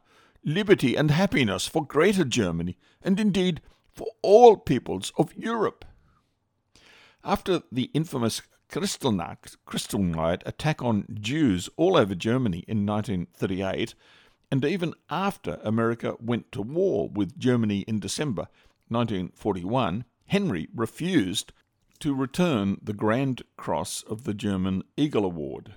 liberty, 0.45 0.97
and 0.97 1.11
happiness 1.11 1.67
for 1.67 1.87
Greater 1.87 2.25
Germany, 2.25 2.77
and 3.01 3.19
indeed 3.19 3.63
for 3.91 4.09
all 4.21 4.59
peoples 4.59 5.13
of 5.17 5.33
Europe. 5.35 5.87
After 7.23 7.63
the 7.71 7.91
infamous 7.93 8.41
Kristallnacht, 8.71 9.57
Kristallnight 9.67 10.41
attack 10.47 10.83
on 10.83 11.07
Jews 11.21 11.69
all 11.77 11.97
over 11.97 12.15
Germany 12.15 12.65
in 12.67 12.87
1938, 12.87 13.95
and 14.51 14.65
even 14.65 14.95
after 15.11 15.61
America 15.63 16.17
went 16.19 16.51
to 16.53 16.63
war 16.63 17.11
with 17.11 17.39
Germany 17.39 17.81
in 17.81 18.01
December 18.01 18.49
1941, 18.89 20.05
Henry 20.29 20.69
refused 20.75 21.53
to 21.99 22.15
return 22.15 22.79
the 22.83 22.95
Grand 22.95 23.43
Cross 23.59 24.03
of 24.05 24.25
the 24.25 24.33
German 24.33 24.83
Eagle 24.97 25.27
Award. 25.27 25.75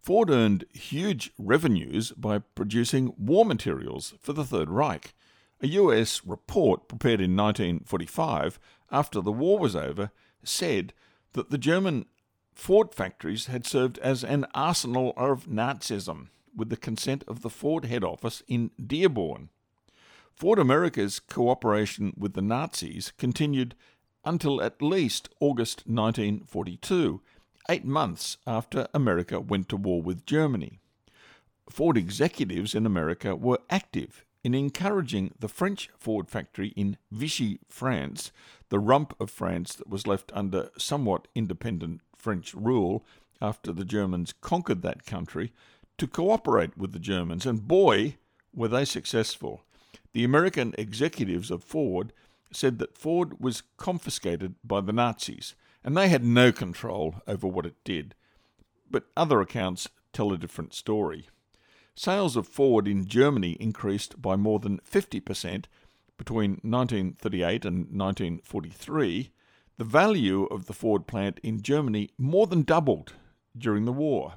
Ford 0.00 0.28
earned 0.28 0.64
huge 0.72 1.30
revenues 1.38 2.10
by 2.12 2.38
producing 2.40 3.14
war 3.16 3.44
materials 3.44 4.14
for 4.20 4.32
the 4.32 4.44
Third 4.44 4.70
Reich. 4.70 5.14
A 5.60 5.68
US 5.68 6.24
report 6.24 6.88
prepared 6.88 7.20
in 7.20 7.36
1945, 7.36 8.58
after 8.90 9.20
the 9.20 9.32
war 9.32 9.58
was 9.58 9.76
over, 9.76 10.10
said 10.48 10.92
that 11.32 11.50
the 11.50 11.58
German 11.58 12.06
Ford 12.54 12.94
factories 12.94 13.46
had 13.46 13.66
served 13.66 13.98
as 13.98 14.24
an 14.24 14.46
arsenal 14.54 15.12
of 15.16 15.46
Nazism 15.46 16.28
with 16.56 16.70
the 16.70 16.76
consent 16.76 17.22
of 17.28 17.42
the 17.42 17.50
Ford 17.50 17.84
head 17.84 18.02
office 18.02 18.42
in 18.48 18.70
Dearborn. 18.84 19.50
Ford 20.34 20.58
America's 20.58 21.20
cooperation 21.20 22.12
with 22.16 22.34
the 22.34 22.42
Nazis 22.42 23.12
continued 23.18 23.74
until 24.24 24.60
at 24.60 24.82
least 24.82 25.28
August 25.40 25.84
1942, 25.86 27.20
eight 27.68 27.84
months 27.84 28.36
after 28.46 28.88
America 28.92 29.40
went 29.40 29.68
to 29.68 29.76
war 29.76 30.02
with 30.02 30.26
Germany. 30.26 30.80
Ford 31.70 31.96
executives 31.96 32.74
in 32.74 32.86
America 32.86 33.36
were 33.36 33.60
active 33.70 34.24
in 34.48 34.54
encouraging 34.54 35.34
the 35.38 35.46
French 35.46 35.90
Ford 35.98 36.30
factory 36.30 36.68
in 36.68 36.96
Vichy, 37.12 37.58
France, 37.68 38.32
the 38.70 38.78
rump 38.78 39.14
of 39.20 39.30
France 39.30 39.74
that 39.74 39.90
was 39.90 40.06
left 40.06 40.32
under 40.32 40.70
somewhat 40.78 41.28
independent 41.34 42.00
French 42.16 42.54
rule 42.54 43.04
after 43.42 43.72
the 43.72 43.84
Germans 43.84 44.32
conquered 44.40 44.80
that 44.80 45.04
country, 45.04 45.52
to 45.98 46.06
cooperate 46.06 46.78
with 46.78 46.92
the 46.92 46.98
Germans, 46.98 47.44
and 47.44 47.68
boy, 47.68 48.16
were 48.54 48.68
they 48.68 48.86
successful. 48.86 49.64
The 50.14 50.24
American 50.24 50.74
executives 50.78 51.50
of 51.50 51.62
Ford 51.62 52.14
said 52.50 52.78
that 52.78 52.96
Ford 52.96 53.38
was 53.38 53.64
confiscated 53.76 54.54
by 54.64 54.80
the 54.80 54.94
Nazis 54.94 55.56
and 55.84 55.94
they 55.94 56.08
had 56.08 56.24
no 56.24 56.52
control 56.52 57.16
over 57.26 57.46
what 57.46 57.66
it 57.66 57.84
did. 57.84 58.14
But 58.90 59.08
other 59.14 59.42
accounts 59.42 59.88
tell 60.14 60.32
a 60.32 60.38
different 60.38 60.72
story. 60.72 61.28
Sales 61.98 62.36
of 62.36 62.46
Ford 62.46 62.86
in 62.86 63.06
Germany 63.06 63.56
increased 63.58 64.22
by 64.22 64.36
more 64.36 64.60
than 64.60 64.78
50% 64.88 65.64
between 66.16 66.50
1938 66.62 67.64
and 67.64 67.78
1943. 67.90 69.32
The 69.78 69.84
value 69.84 70.44
of 70.44 70.66
the 70.66 70.72
Ford 70.72 71.08
plant 71.08 71.40
in 71.42 71.60
Germany 71.60 72.10
more 72.16 72.46
than 72.46 72.62
doubled 72.62 73.14
during 73.56 73.84
the 73.84 73.92
war. 73.92 74.34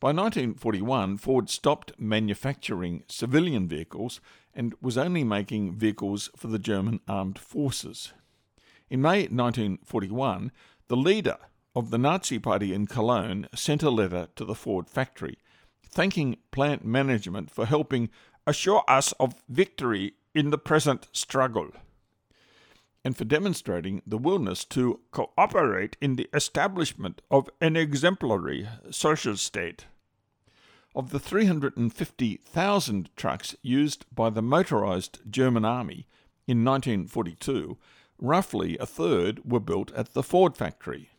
By 0.00 0.08
1941, 0.08 1.18
Ford 1.18 1.50
stopped 1.50 1.92
manufacturing 1.98 3.04
civilian 3.08 3.68
vehicles 3.68 4.22
and 4.54 4.74
was 4.80 4.96
only 4.96 5.22
making 5.22 5.74
vehicles 5.74 6.30
for 6.34 6.46
the 6.46 6.58
German 6.58 7.00
armed 7.06 7.38
forces. 7.38 8.14
In 8.88 9.02
May 9.02 9.24
1941, 9.24 10.50
the 10.88 10.96
leader 10.96 11.36
of 11.76 11.90
the 11.90 11.98
Nazi 11.98 12.38
Party 12.38 12.72
in 12.72 12.86
Cologne 12.86 13.48
sent 13.54 13.82
a 13.82 13.90
letter 13.90 14.28
to 14.36 14.46
the 14.46 14.54
Ford 14.54 14.88
factory, 14.88 15.36
thanking 15.94 16.36
plant 16.50 16.84
management 16.84 17.50
for 17.50 17.66
helping 17.66 18.10
assure 18.46 18.82
us 18.88 19.12
of 19.20 19.36
victory 19.48 20.14
in 20.34 20.50
the 20.50 20.58
present 20.58 21.08
struggle, 21.12 21.70
and 23.04 23.16
for 23.16 23.24
demonstrating 23.24 24.02
the 24.06 24.18
willingness 24.18 24.64
to 24.64 25.00
cooperate 25.12 25.96
in 26.00 26.16
the 26.16 26.28
establishment 26.34 27.22
of 27.30 27.48
an 27.60 27.76
exemplary 27.76 28.68
social 28.90 29.36
state. 29.36 29.86
Of 30.96 31.10
the 31.10 31.20
350,000 31.20 33.10
trucks 33.16 33.56
used 33.62 34.04
by 34.14 34.30
the 34.30 34.42
motorized 34.42 35.20
German 35.30 35.64
army 35.64 36.06
in 36.46 36.64
1942, 36.64 37.78
roughly 38.18 38.76
a 38.78 38.86
third 38.86 39.40
were 39.44 39.60
built 39.60 39.92
at 39.92 40.14
the 40.14 40.22
Ford 40.22 40.56
factory. 40.56 41.10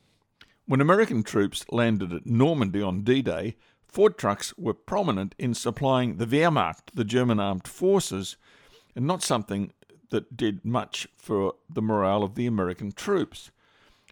When 0.65 0.81
American 0.81 1.23
troops 1.23 1.65
landed 1.71 2.11
at 2.11 2.25
Normandy 2.25 2.81
on 2.81 3.01
D 3.01 3.21
Day, 3.21 3.55
Ford 3.95 4.17
trucks 4.17 4.53
were 4.57 4.73
prominent 4.73 5.35
in 5.39 5.53
supplying 5.53 6.17
the 6.17 6.25
Wehrmacht, 6.25 6.91
the 6.93 7.05
German 7.05 7.39
armed 7.39 7.65
forces, 7.65 8.35
and 8.93 9.07
not 9.07 9.23
something 9.23 9.71
that 10.09 10.35
did 10.35 10.65
much 10.65 11.07
for 11.15 11.53
the 11.69 11.81
morale 11.81 12.21
of 12.21 12.35
the 12.35 12.45
American 12.45 12.91
troops. 12.91 13.51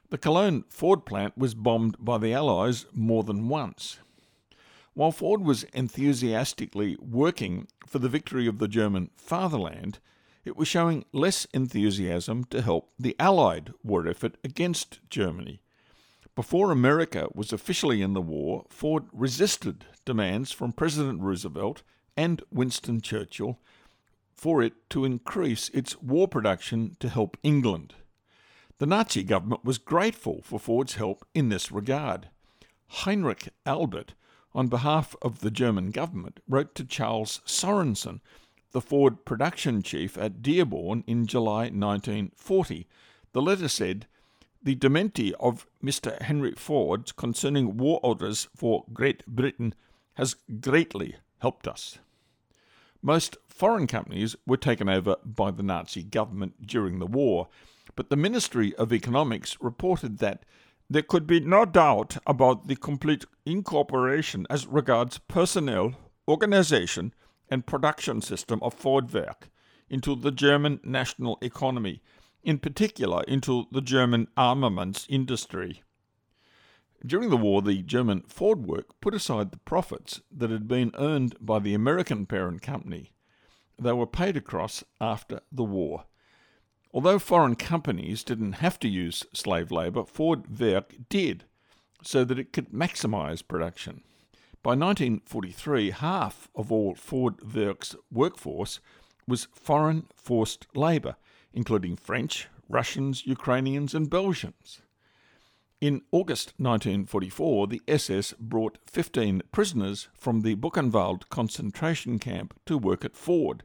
The 0.10 0.18
Cologne 0.18 0.64
Ford 0.70 1.06
plant 1.06 1.38
was 1.38 1.54
bombed 1.54 1.98
by 2.00 2.18
the 2.18 2.32
Allies 2.32 2.86
more 2.94 3.24
than 3.24 3.50
once. 3.50 4.00
While 4.94 5.12
Ford 5.12 5.42
was 5.42 5.64
enthusiastically 5.74 6.96
working 7.02 7.68
for 7.86 8.00
the 8.00 8.08
victory 8.08 8.48
of 8.48 8.60
the 8.60 8.70
German 8.70 9.10
fatherland, 9.18 10.00
it 10.46 10.56
was 10.56 10.70
showing 10.70 11.04
less 11.12 11.44
enthusiasm 11.54 12.46
to 12.46 12.62
help 12.62 12.94
the 12.98 13.18
Allied 13.20 13.74
war 13.84 14.08
effort 14.08 14.38
against 14.46 15.02
Germany. 15.10 15.60
Before 16.36 16.72
America 16.72 17.28
was 17.36 17.54
officially 17.54 18.02
in 18.02 18.14
the 18.14 18.22
war, 18.22 18.66
Ford 18.70 19.06
resisted 19.14 19.86
demands 20.04 20.52
from 20.52 20.72
President 20.72 21.22
Roosevelt 21.22 21.84
and 22.18 22.42
Winston 22.52 23.02
Churchill 23.02 23.60
for 24.34 24.64
it 24.64 24.74
to 24.90 25.06
increase 25.06 25.70
its 25.70 26.02
war 26.02 26.28
production 26.28 26.98
to 27.00 27.08
help 27.08 27.38
England. 27.44 27.94
The 28.80 28.88
Nazi 28.88 29.24
government 29.24 29.64
was 29.64 29.78
grateful 29.78 30.42
for 30.44 30.60
Ford's 30.60 30.96
help 30.96 31.24
in 31.36 31.50
this 31.50 31.72
regard. 31.72 32.30
Heinrich 32.88 33.50
Albert, 33.66 34.16
on 34.56 34.68
behalf 34.68 35.16
of 35.22 35.40
the 35.40 35.52
German 35.52 35.92
government, 35.92 36.40
wrote 36.50 36.74
to 36.76 36.84
Charles 36.84 37.42
Sorensen, 37.46 38.22
the 38.72 38.82
Ford 38.82 39.24
production 39.24 39.84
chief 39.84 40.18
at 40.18 40.42
Dearborn 40.42 41.04
in 41.06 41.28
July 41.28 41.70
1940. 41.70 42.88
The 43.34 43.42
letter 43.42 43.68
said, 43.68 44.08
The 44.66 44.76
dementi 44.76 45.34
of 45.42 45.68
Mr. 45.84 46.22
Henry 46.22 46.54
Ford 46.54 47.18
concerning 47.18 47.76
war 47.76 48.00
orders 48.02 48.48
for 48.56 48.86
Great 48.94 49.26
Britain 49.26 49.76
has 50.14 50.38
greatly 50.62 51.18
helped 51.40 51.68
us. 51.68 51.98
Most 53.02 53.36
foreign 53.50 53.88
companies 53.88 54.38
were 54.48 54.56
taken 54.56 54.88
over 54.88 55.18
by 55.26 55.52
the 55.52 55.64
Nazi 55.64 56.02
government 56.02 56.66
during 56.66 57.00
the 57.00 57.06
war, 57.06 57.50
but 57.98 58.10
the 58.10 58.16
Ministry 58.16 58.74
of 58.76 58.94
Economics 58.94 59.58
reported 59.60 60.20
that 60.20 60.46
there 60.90 61.02
could 61.02 61.28
be 61.28 61.42
no 61.42 61.66
doubt 61.66 62.18
about 62.26 62.68
the 62.68 62.78
complete 62.78 63.26
incorporation 63.46 64.48
as 64.50 64.66
regards 64.66 65.18
personnel, 65.18 65.94
organization, 66.26 67.14
and 67.50 67.66
production 67.66 68.22
system 68.22 68.60
of 68.62 68.80
Fordwerk 68.80 69.50
into 69.90 70.16
the 70.16 70.32
German 70.32 70.80
national 70.86 71.38
economy, 71.42 72.02
in 72.44 72.60
particular 72.60 73.24
into 73.24 73.66
the 73.72 73.82
German 73.82 74.28
armaments 74.36 75.06
industry. 75.10 75.84
During 77.06 77.30
the 77.30 77.38
war, 77.38 77.62
the 77.62 77.82
German 77.82 78.22
Ford 78.28 78.66
work 78.66 79.00
put 79.02 79.14
aside 79.14 79.52
the 79.52 79.58
profits 79.58 80.22
that 80.32 80.50
had 80.50 80.68
been 80.68 80.92
earned 80.98 81.36
by 81.42 81.60
the 81.60 81.74
American 81.74 82.26
parent 82.26 82.62
company. 82.62 83.12
They 83.78 83.92
were 83.92 84.08
paid 84.08 84.38
across 84.38 84.84
after 85.02 85.42
the 85.52 85.64
war. 85.64 86.06
Although 86.94 87.20
foreign 87.20 87.56
companies 87.56 88.24
didn't 88.24 88.54
have 88.54 88.80
to 88.80 88.88
use 88.88 89.26
slave 89.34 89.72
labour, 89.72 90.06
Ford 90.06 90.60
Werk 90.60 90.94
did, 91.10 91.46
so 92.04 92.24
that 92.24 92.40
it 92.40 92.54
could 92.54 92.70
maximise 92.70 93.46
production. 93.46 94.02
By 94.62 94.72
1943, 94.72 95.92
half 95.92 96.48
of 96.56 96.72
all 96.72 96.96
Ford 96.96 97.42
Werk's 97.42 97.96
workforce 98.12 98.80
was 99.28 99.48
foreign 99.54 100.06
forced 100.16 100.68
labour, 100.74 101.16
including 101.54 101.96
French, 101.96 102.48
Russians, 102.70 103.26
Ukrainians, 103.26 103.94
and 103.94 104.10
Belgians. 104.10 104.82
In 105.80 106.02
August 106.12 106.54
1944, 106.58 107.68
the 107.68 107.82
SS 107.88 108.34
brought 108.40 108.78
15 108.88 109.42
prisoners 109.52 110.08
from 110.14 110.42
the 110.42 110.56
Buchenwald 110.56 111.28
concentration 111.30 112.20
camp 112.20 112.58
to 112.66 112.78
work 112.78 113.04
at 113.04 113.18
Ford. 113.18 113.64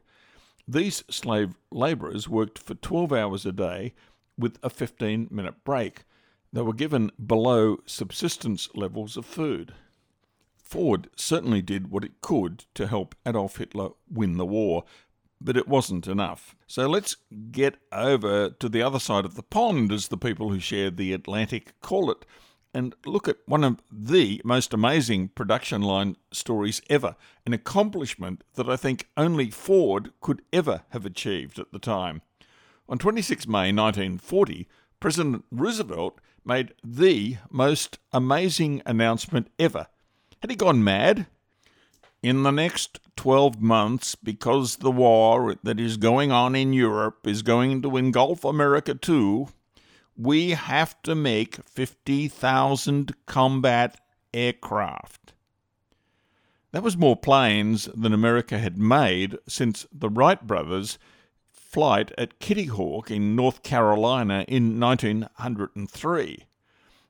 These 0.67 1.05
slave 1.09 1.55
labourers 1.71 2.27
worked 2.27 2.59
for 2.59 2.75
12 2.75 3.13
hours 3.13 3.45
a 3.45 3.53
day 3.53 3.93
with 4.37 4.59
a 4.61 4.69
15 4.69 5.29
minute 5.31 5.63
break. 5.63 6.03
They 6.51 6.61
were 6.61 6.73
given 6.73 7.11
below 7.25 7.77
subsistence 7.85 8.67
levels 8.75 9.15
of 9.15 9.25
food. 9.25 9.73
Ford 10.57 11.09
certainly 11.15 11.61
did 11.61 11.89
what 11.89 12.03
it 12.03 12.21
could 12.21 12.65
to 12.75 12.87
help 12.87 13.15
Adolf 13.25 13.57
Hitler 13.57 13.89
win 14.07 14.37
the 14.37 14.45
war, 14.45 14.83
but 15.41 15.57
it 15.57 15.67
wasn't 15.67 16.07
enough. 16.07 16.55
So 16.67 16.87
let's 16.87 17.15
get 17.51 17.77
over 17.91 18.49
to 18.49 18.69
the 18.69 18.81
other 18.81 18.99
side 18.99 19.25
of 19.25 19.35
the 19.35 19.43
pond, 19.43 19.91
as 19.91 20.07
the 20.07 20.17
people 20.17 20.49
who 20.49 20.59
share 20.59 20.91
the 20.91 21.13
Atlantic 21.13 21.73
call 21.81 22.11
it, 22.11 22.25
and 22.73 22.95
look 23.05 23.27
at 23.27 23.37
one 23.45 23.63
of 23.63 23.81
the 23.91 24.41
most 24.43 24.73
amazing 24.73 25.29
production 25.29 25.81
line 25.81 26.17
stories 26.31 26.81
ever, 26.89 27.15
an 27.45 27.53
accomplishment 27.53 28.43
that 28.55 28.69
I 28.69 28.75
think 28.75 29.07
only 29.17 29.49
Ford 29.49 30.11
could 30.21 30.41
ever 30.53 30.83
have 30.89 31.05
achieved 31.05 31.57
at 31.57 31.71
the 31.71 31.79
time. 31.79 32.21
On 32.87 32.97
26 32.97 33.47
May 33.47 33.71
1940, 33.71 34.67
President 34.99 35.45
Roosevelt 35.51 36.19
made 36.45 36.73
the 36.83 37.37
most 37.49 37.99
amazing 38.11 38.81
announcement 38.85 39.47
ever. 39.57 39.87
Had 40.41 40.49
he 40.49 40.55
gone 40.55 40.83
mad? 40.83 41.27
In 42.21 42.43
the 42.43 42.51
next 42.51 42.99
12 43.15 43.61
months, 43.61 44.15
because 44.15 44.77
the 44.77 44.91
war 44.91 45.55
that 45.63 45.79
is 45.79 45.97
going 45.97 46.31
on 46.31 46.55
in 46.55 46.73
Europe 46.73 47.25
is 47.25 47.41
going 47.41 47.81
to 47.81 47.97
engulf 47.97 48.43
America 48.43 48.93
too, 48.93 49.49
we 50.17 50.51
have 50.51 51.01
to 51.03 51.15
make 51.15 51.63
50,000 51.63 53.15
combat 53.25 53.99
aircraft. 54.33 55.33
That 56.71 56.83
was 56.83 56.97
more 56.97 57.15
planes 57.15 57.85
than 57.95 58.13
America 58.13 58.59
had 58.59 58.77
made 58.77 59.37
since 59.47 59.87
the 59.91 60.09
Wright 60.09 60.45
brothers' 60.45 60.99
flight 61.51 62.11
at 62.17 62.39
Kitty 62.39 62.65
Hawk 62.65 63.09
in 63.09 63.35
North 63.35 63.63
Carolina 63.63 64.45
in 64.47 64.79
1903. 64.79 66.45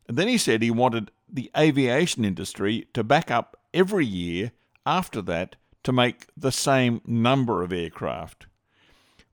And 0.07 0.17
then 0.17 0.27
he 0.27 0.37
said 0.37 0.61
he 0.61 0.71
wanted 0.71 1.11
the 1.27 1.51
aviation 1.57 2.23
industry 2.23 2.87
to 2.93 3.03
back 3.03 3.29
up 3.29 3.57
every 3.73 4.05
year 4.05 4.51
after 4.85 5.21
that 5.23 5.55
to 5.83 5.91
make 5.91 6.27
the 6.35 6.51
same 6.51 7.01
number 7.05 7.63
of 7.63 7.71
aircraft. 7.71 8.47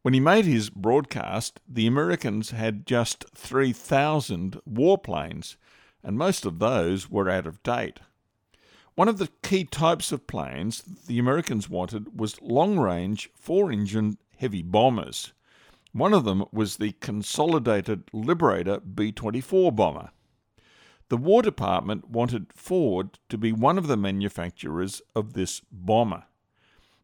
When 0.03 0.15
he 0.15 0.21
made 0.21 0.45
his 0.45 0.71
broadcast, 0.71 1.61
the 1.69 1.87
Americans 1.87 2.51
had 2.51 2.87
just 2.87 3.25
3,000 3.35 4.61
warplanes, 4.71 5.57
and 6.03 6.17
most 6.17 6.47
of 6.47 6.61
those 6.61 7.11
were 7.11 7.29
out 7.29 7.47
of 7.47 7.63
date. 7.65 7.99
One 8.95 9.09
of 9.09 9.19
the 9.19 9.31
key 9.43 9.65
types 9.65 10.13
of 10.13 10.27
planes 10.27 10.83
the 11.07 11.19
Americans 11.19 11.69
wanted 11.69 12.19
was 12.19 12.41
long 12.41 12.79
range, 12.79 13.29
four 13.35 13.73
engine 13.73 14.17
heavy 14.39 14.63
bombers. 14.63 15.33
One 15.93 16.15
of 16.15 16.25
them 16.25 16.45
was 16.53 16.77
the 16.77 16.93
Consolidated 17.01 18.05
Liberator 18.13 18.81
B 18.81 19.13
24 19.13 19.73
bomber. 19.73 20.11
The 21.09 21.17
War 21.17 21.41
Department 21.41 22.11
wanted 22.11 22.53
Ford 22.53 23.21
to 23.29 23.39
be 23.39 23.53
one 23.53 23.79
of 23.79 23.87
the 23.87 23.97
manufacturers 23.97 25.01
of 25.15 25.35
this 25.35 25.63
bomber. 25.71 26.25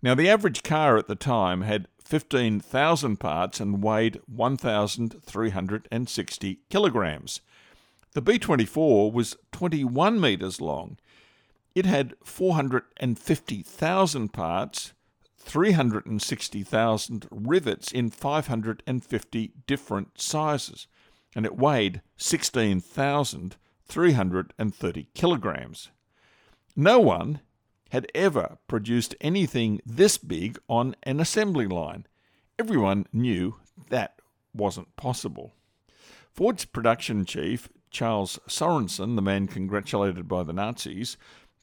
Now, 0.03 0.17
the 0.17 0.29
average 0.29 0.65
car 0.65 0.97
at 0.97 1.07
the 1.07 1.15
time 1.15 1.61
had 1.61 1.87
15,000 2.05 3.19
parts 3.19 3.61
and 3.61 3.81
weighed 3.81 4.19
1,360 4.27 6.59
kilograms. 6.69 7.41
The 8.15 8.23
B 8.23 8.41
24 8.41 9.13
was 9.13 9.37
21 9.53 10.21
metres 10.21 10.61
long. 10.61 10.99
It 11.77 11.87
had 11.87 12.15
450,000 12.25 14.33
parts, 14.33 14.95
360,000 15.39 17.29
rivets 17.31 17.93
in 17.93 18.11
550 18.11 19.53
different 19.69 20.21
sizes, 20.21 20.89
and 21.37 21.47
it 21.47 21.57
weighed 21.57 22.03
16,000 22.17 23.57
330 23.93 25.09
kilograms. 25.13 25.91
No 26.75 26.99
one 26.99 27.41
had 27.91 28.11
ever 28.15 28.57
produced 28.67 29.15
anything 29.21 29.83
this 29.85 30.17
big 30.17 30.59
on 30.67 30.97
an 31.03 31.21
assembly 31.21 31.67
line. 31.67 32.07
Everyone 32.59 33.07
knew 33.13 33.57
that 33.91 34.19
wasn't 34.55 34.97
possible. 34.97 35.53
Ford's 36.33 36.65
production 36.65 37.27
chief, 37.27 37.69
Charles 37.91 38.39
Sorensen, 38.49 39.15
the 39.15 39.21
man 39.21 39.47
congratulated 39.47 40.27
by 40.27 40.43
the 40.43 40.55
Nazis, 40.55 41.19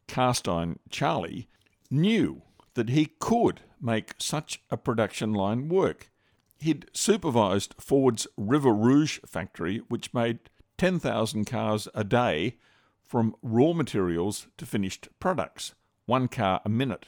cast 0.05 0.47
iron 0.47 0.77
Charlie, 0.91 1.47
knew 1.89 2.43
that 2.75 2.89
he 2.89 3.07
could 3.17 3.61
make 3.81 4.13
such 4.19 4.61
a 4.69 4.77
production 4.77 5.33
line 5.33 5.67
work. 5.67 6.11
He'd 6.59 6.91
supervised 6.93 7.73
Ford's 7.79 8.27
River 8.37 8.71
Rouge 8.71 9.17
factory, 9.25 9.79
which 9.87 10.13
made 10.13 10.37
10,000 10.79 11.43
cars 11.43 11.89
a 11.93 12.05
day 12.05 12.55
from 13.03 13.35
raw 13.43 13.73
materials 13.73 14.47
to 14.57 14.65
finished 14.65 15.09
products, 15.19 15.75
one 16.05 16.29
car 16.29 16.61
a 16.63 16.69
minute. 16.69 17.07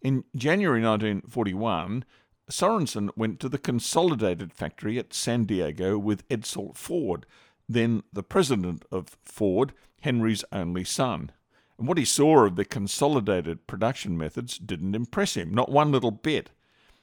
In 0.00 0.22
January 0.36 0.80
1941, 0.80 2.04
Sorensen 2.48 3.10
went 3.16 3.40
to 3.40 3.48
the 3.48 3.58
Consolidated 3.58 4.52
factory 4.52 4.96
at 4.96 5.12
San 5.12 5.42
Diego 5.42 5.98
with 5.98 6.28
Edsel 6.28 6.76
Ford, 6.76 7.26
then 7.68 8.04
the 8.12 8.22
president 8.22 8.84
of 8.92 9.16
Ford, 9.24 9.72
Henry's 10.02 10.44
only 10.52 10.84
son. 10.84 11.32
And 11.76 11.88
what 11.88 11.98
he 11.98 12.04
saw 12.04 12.44
of 12.44 12.54
the 12.54 12.64
consolidated 12.64 13.66
production 13.66 14.16
methods 14.16 14.56
didn't 14.56 14.94
impress 14.94 15.34
him, 15.34 15.52
not 15.52 15.72
one 15.72 15.90
little 15.90 16.12
bit. 16.12 16.50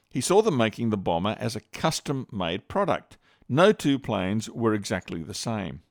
He 0.08 0.22
saw 0.22 0.40
them 0.40 0.56
making 0.56 0.88
the 0.88 0.96
bomber 0.96 1.36
as 1.38 1.54
a 1.54 1.60
custom 1.60 2.26
made 2.32 2.68
product, 2.68 3.18
no 3.52 3.70
two 3.70 3.98
planes 3.98 4.48
were 4.48 4.72
exactly 4.72 5.22
the 5.22 5.34
same. 5.34 5.82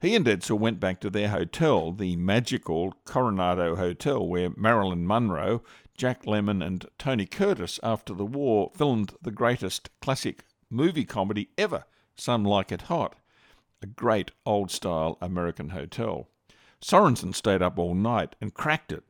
He 0.00 0.14
and 0.14 0.26
Edsel 0.26 0.58
went 0.58 0.80
back 0.80 1.00
to 1.00 1.10
their 1.10 1.28
hotel, 1.28 1.90
the 1.90 2.14
magical 2.14 2.94
Coronado 3.04 3.74
Hotel, 3.74 4.24
where 4.26 4.50
Marilyn 4.56 5.06
Monroe, 5.06 5.62
Jack 5.96 6.24
Lemmon, 6.24 6.64
and 6.64 6.86
Tony 6.98 7.26
Curtis, 7.26 7.80
after 7.82 8.14
the 8.14 8.24
war, 8.24 8.70
filmed 8.76 9.14
the 9.20 9.30
greatest 9.30 9.88
classic 10.00 10.44
movie 10.70 11.04
comedy 11.04 11.48
ever, 11.58 11.84
Some 12.14 12.44
Like 12.44 12.70
It 12.70 12.82
Hot, 12.82 13.16
a 13.82 13.86
great 13.86 14.30
old 14.46 14.70
style 14.70 15.18
American 15.20 15.70
hotel. 15.70 16.28
Sorensen 16.80 17.34
stayed 17.34 17.62
up 17.62 17.78
all 17.78 17.94
night 17.94 18.36
and 18.40 18.54
cracked 18.54 18.92
it. 18.92 19.04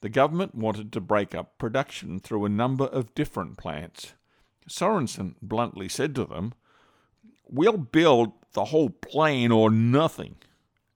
The 0.00 0.08
government 0.08 0.54
wanted 0.54 0.92
to 0.92 1.00
break 1.00 1.34
up 1.34 1.58
production 1.58 2.20
through 2.20 2.44
a 2.44 2.50
number 2.50 2.84
of 2.84 3.14
different 3.14 3.56
plants. 3.56 4.14
Sorensen 4.68 5.34
bluntly 5.42 5.88
said 5.88 6.14
to 6.14 6.24
them, 6.24 6.54
We'll 7.50 7.76
build 7.76 8.32
the 8.52 8.66
whole 8.66 8.90
plane 8.90 9.52
or 9.52 9.70
nothing. 9.70 10.36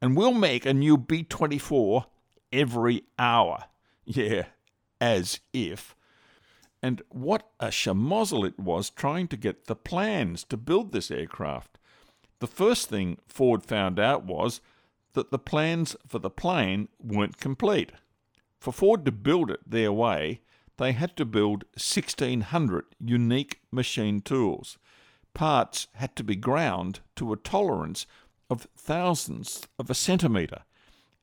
and 0.00 0.16
we'll 0.16 0.34
make 0.34 0.66
a 0.66 0.74
new 0.74 0.98
B 0.98 1.22
24 1.22 2.04
every 2.52 3.04
hour. 3.18 3.64
Yeah, 4.04 4.46
as 5.00 5.40
if. 5.54 5.96
And 6.82 7.00
what 7.08 7.48
a 7.58 7.68
schmozzle 7.68 8.46
it 8.46 8.58
was 8.58 8.90
trying 8.90 9.28
to 9.28 9.36
get 9.38 9.64
the 9.64 9.74
plans 9.74 10.44
to 10.44 10.58
build 10.58 10.92
this 10.92 11.10
aircraft. 11.10 11.78
The 12.40 12.46
first 12.46 12.90
thing 12.90 13.16
Ford 13.26 13.62
found 13.62 13.98
out 13.98 14.24
was 14.24 14.60
that 15.14 15.30
the 15.30 15.38
plans 15.38 15.96
for 16.06 16.18
the 16.18 16.28
plane 16.28 16.88
weren't 17.02 17.38
complete. 17.38 17.92
For 18.60 18.72
Ford 18.72 19.06
to 19.06 19.12
build 19.12 19.50
it 19.50 19.60
their 19.66 19.92
way, 19.92 20.42
they 20.76 20.92
had 20.92 21.16
to 21.16 21.24
build 21.24 21.64
1,600 21.76 22.84
unique 23.00 23.60
machine 23.70 24.20
tools. 24.20 24.76
Parts 25.34 25.88
had 25.94 26.14
to 26.16 26.24
be 26.24 26.36
ground 26.36 27.00
to 27.16 27.32
a 27.32 27.36
tolerance 27.36 28.06
of 28.48 28.68
thousandths 28.76 29.66
of 29.78 29.90
a 29.90 29.94
centimetre, 29.94 30.62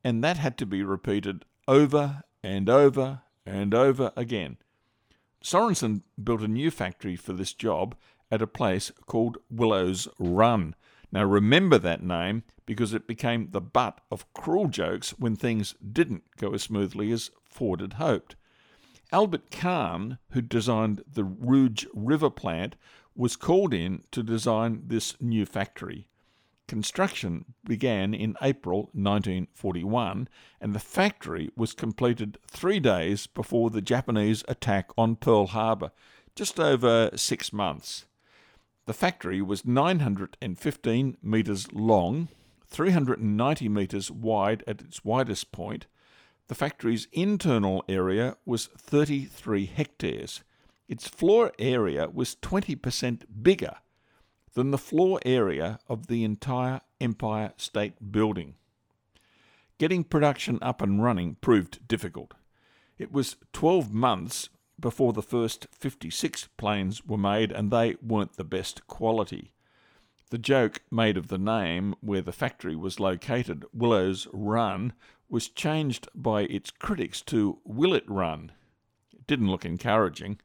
and 0.04 0.22
that 0.22 0.36
had 0.36 0.58
to 0.58 0.66
be 0.66 0.82
repeated 0.82 1.44
over 1.66 2.22
and 2.42 2.68
over 2.68 3.22
and 3.46 3.74
over 3.74 4.12
again. 4.16 4.58
Sorensen 5.42 6.02
built 6.22 6.42
a 6.42 6.48
new 6.48 6.70
factory 6.70 7.16
for 7.16 7.32
this 7.32 7.52
job 7.52 7.96
at 8.30 8.42
a 8.42 8.46
place 8.46 8.92
called 9.06 9.38
Willows 9.50 10.08
Run. 10.18 10.74
Now 11.10 11.24
remember 11.24 11.78
that 11.78 12.02
name 12.02 12.44
because 12.64 12.94
it 12.94 13.06
became 13.06 13.48
the 13.50 13.60
butt 13.60 14.00
of 14.10 14.30
cruel 14.34 14.68
jokes 14.68 15.10
when 15.18 15.36
things 15.36 15.74
didn't 15.92 16.24
go 16.36 16.52
as 16.52 16.62
smoothly 16.62 17.10
as 17.12 17.30
Ford 17.44 17.80
had 17.80 17.94
hoped. 17.94 18.36
Albert 19.12 19.50
Kahn, 19.50 20.18
who 20.30 20.40
designed 20.40 21.02
the 21.12 21.24
Rouge 21.24 21.84
River 21.92 22.30
plant, 22.30 22.76
was 23.14 23.36
called 23.36 23.74
in 23.74 24.04
to 24.10 24.22
design 24.22 24.82
this 24.86 25.20
new 25.20 25.46
factory. 25.46 26.06
Construction 26.68 27.54
began 27.64 28.14
in 28.14 28.36
April 28.40 28.88
1941, 28.94 30.28
and 30.60 30.74
the 30.74 30.78
factory 30.78 31.50
was 31.54 31.74
completed 31.74 32.38
three 32.46 32.80
days 32.80 33.26
before 33.26 33.68
the 33.68 33.82
Japanese 33.82 34.42
attack 34.48 34.90
on 34.96 35.16
Pearl 35.16 35.48
Harbor, 35.48 35.90
just 36.34 36.58
over 36.58 37.10
six 37.14 37.52
months. 37.52 38.06
The 38.86 38.94
factory 38.94 39.42
was 39.42 39.64
915 39.66 41.16
metres 41.22 41.72
long, 41.72 42.28
390 42.68 43.68
metres 43.68 44.10
wide 44.10 44.64
at 44.66 44.80
its 44.80 45.04
widest 45.04 45.52
point. 45.52 45.86
The 46.48 46.54
factory's 46.54 47.06
internal 47.12 47.84
area 47.88 48.36
was 48.44 48.66
33 48.66 49.66
hectares. 49.66 50.42
Its 50.92 51.08
floor 51.08 51.52
area 51.58 52.06
was 52.10 52.36
20% 52.42 53.22
bigger 53.42 53.76
than 54.52 54.72
the 54.72 54.76
floor 54.76 55.18
area 55.24 55.78
of 55.88 56.06
the 56.06 56.22
entire 56.22 56.82
Empire 57.00 57.54
State 57.56 58.12
Building. 58.12 58.56
Getting 59.78 60.04
production 60.04 60.58
up 60.60 60.82
and 60.82 61.02
running 61.02 61.36
proved 61.36 61.88
difficult. 61.88 62.34
It 62.98 63.10
was 63.10 63.36
12 63.54 63.90
months 63.90 64.50
before 64.78 65.14
the 65.14 65.22
first 65.22 65.66
56 65.72 66.48
planes 66.58 67.06
were 67.06 67.16
made, 67.16 67.52
and 67.52 67.70
they 67.70 67.96
weren't 68.02 68.36
the 68.36 68.44
best 68.44 68.86
quality. 68.86 69.50
The 70.28 70.36
joke 70.36 70.82
made 70.90 71.16
of 71.16 71.28
the 71.28 71.38
name 71.38 71.94
where 72.02 72.20
the 72.20 72.32
factory 72.32 72.76
was 72.76 73.00
located, 73.00 73.64
Willows 73.72 74.28
Run, 74.30 74.92
was 75.30 75.48
changed 75.48 76.06
by 76.14 76.42
its 76.42 76.70
critics 76.70 77.22
to 77.22 77.60
Will 77.64 77.94
It 77.94 78.04
Run. 78.06 78.52
It 79.10 79.26
didn't 79.26 79.50
look 79.50 79.64
encouraging. 79.64 80.38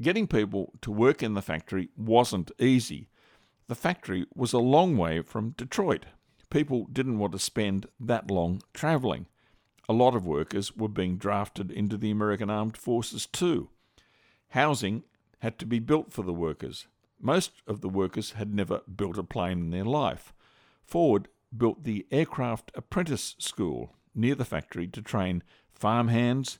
Getting 0.00 0.28
people 0.28 0.72
to 0.82 0.92
work 0.92 1.22
in 1.24 1.34
the 1.34 1.42
factory 1.42 1.88
wasn't 1.96 2.52
easy. 2.60 3.08
The 3.66 3.74
factory 3.74 4.26
was 4.34 4.52
a 4.52 4.58
long 4.58 4.96
way 4.96 5.22
from 5.22 5.50
Detroit. 5.50 6.06
People 6.50 6.86
didn't 6.92 7.18
want 7.18 7.32
to 7.32 7.38
spend 7.38 7.86
that 7.98 8.30
long 8.30 8.62
travelling. 8.72 9.26
A 9.88 9.92
lot 9.92 10.14
of 10.14 10.26
workers 10.26 10.76
were 10.76 10.88
being 10.88 11.16
drafted 11.16 11.72
into 11.72 11.96
the 11.96 12.10
American 12.10 12.48
Armed 12.48 12.76
Forces 12.76 13.26
too. 13.26 13.70
Housing 14.50 15.02
had 15.40 15.58
to 15.58 15.66
be 15.66 15.80
built 15.80 16.12
for 16.12 16.22
the 16.22 16.32
workers. 16.32 16.86
Most 17.20 17.62
of 17.66 17.80
the 17.80 17.88
workers 17.88 18.32
had 18.32 18.54
never 18.54 18.82
built 18.82 19.18
a 19.18 19.24
plane 19.24 19.58
in 19.58 19.70
their 19.70 19.84
life. 19.84 20.32
Ford 20.84 21.28
built 21.56 21.82
the 21.82 22.06
Aircraft 22.10 22.70
Apprentice 22.74 23.34
School 23.38 23.94
near 24.14 24.34
the 24.34 24.44
factory 24.44 24.86
to 24.88 25.02
train 25.02 25.42
farmhands, 25.72 26.58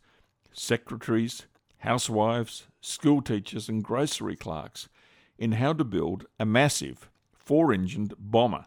secretaries, 0.53 1.47
housewives, 1.79 2.67
school 2.81 3.23
teachers, 3.23 3.69
and 3.69 3.83
grocery 3.83 4.37
clerks 4.37 4.89
in 5.39 5.53
how 5.53 5.73
to 5.73 5.85
build 5.85 6.27
a 6.39 6.45
massive 6.45 7.09
four 7.33 7.73
engined 7.73 8.15
bomber. 8.19 8.67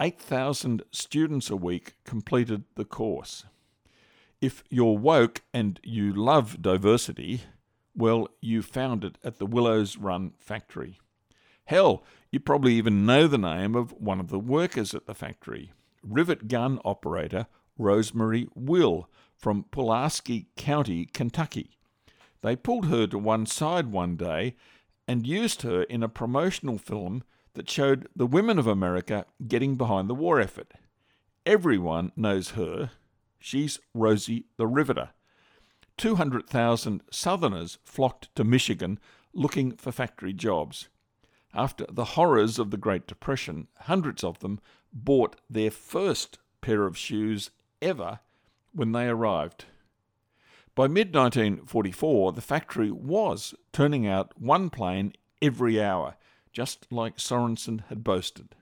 8,000 0.00 0.82
students 0.90 1.50
a 1.50 1.56
week 1.56 1.94
completed 2.04 2.64
the 2.74 2.84
course. 2.84 3.44
If 4.40 4.64
you're 4.70 4.96
woke 4.96 5.42
and 5.52 5.78
you 5.82 6.12
love 6.12 6.62
diversity, 6.62 7.42
well, 7.94 8.28
you 8.40 8.62
found 8.62 9.04
it 9.04 9.18
at 9.22 9.38
the 9.38 9.46
Willows 9.46 9.98
Run 9.98 10.32
factory. 10.38 10.98
Hell, 11.64 12.02
you 12.30 12.40
probably 12.40 12.74
even 12.74 13.04
know 13.04 13.26
the 13.26 13.38
name 13.38 13.74
of 13.74 13.92
one 13.92 14.20
of 14.20 14.28
the 14.28 14.38
workers 14.38 14.94
at 14.94 15.06
the 15.06 15.14
factory 15.14 15.72
rivet 16.02 16.48
gun 16.48 16.80
operator 16.84 17.46
Rosemary 17.76 18.48
Will 18.54 19.08
from 19.36 19.64
Pulaski 19.70 20.48
County, 20.56 21.06
Kentucky. 21.06 21.78
They 22.42 22.56
pulled 22.56 22.86
her 22.86 23.06
to 23.06 23.18
one 23.18 23.46
side 23.46 23.92
one 23.92 24.16
day 24.16 24.56
and 25.06 25.26
used 25.26 25.62
her 25.62 25.82
in 25.82 26.02
a 26.02 26.08
promotional 26.08 26.78
film 26.78 27.22
that 27.54 27.68
showed 27.68 28.08
the 28.14 28.26
women 28.26 28.58
of 28.58 28.66
America 28.66 29.26
getting 29.46 29.76
behind 29.76 30.08
the 30.08 30.14
war 30.14 30.40
effort. 30.40 30.72
Everyone 31.44 32.12
knows 32.16 32.50
her. 32.50 32.90
She's 33.38 33.80
Rosie 33.94 34.46
the 34.56 34.66
Riveter. 34.66 35.10
200,000 35.96 37.02
Southerners 37.10 37.78
flocked 37.84 38.34
to 38.34 38.44
Michigan 38.44 38.98
looking 39.34 39.76
for 39.76 39.92
factory 39.92 40.32
jobs. 40.32 40.88
After 41.52 41.84
the 41.90 42.04
horrors 42.16 42.58
of 42.58 42.70
the 42.70 42.76
Great 42.76 43.06
Depression, 43.06 43.66
hundreds 43.80 44.22
of 44.22 44.38
them 44.38 44.60
bought 44.92 45.36
their 45.50 45.70
first 45.70 46.38
pair 46.60 46.84
of 46.84 46.96
shoes 46.96 47.50
ever 47.82 48.20
when 48.72 48.92
they 48.92 49.08
arrived. 49.08 49.66
By 50.74 50.86
mid 50.86 51.14
1944, 51.14 52.32
the 52.32 52.40
factory 52.40 52.90
was 52.90 53.54
turning 53.72 54.06
out 54.06 54.32
one 54.40 54.70
plane 54.70 55.12
every 55.42 55.82
hour, 55.82 56.16
just 56.52 56.86
like 56.90 57.16
Sorensen 57.16 57.82
had 57.88 58.04
boasted. 58.04 58.54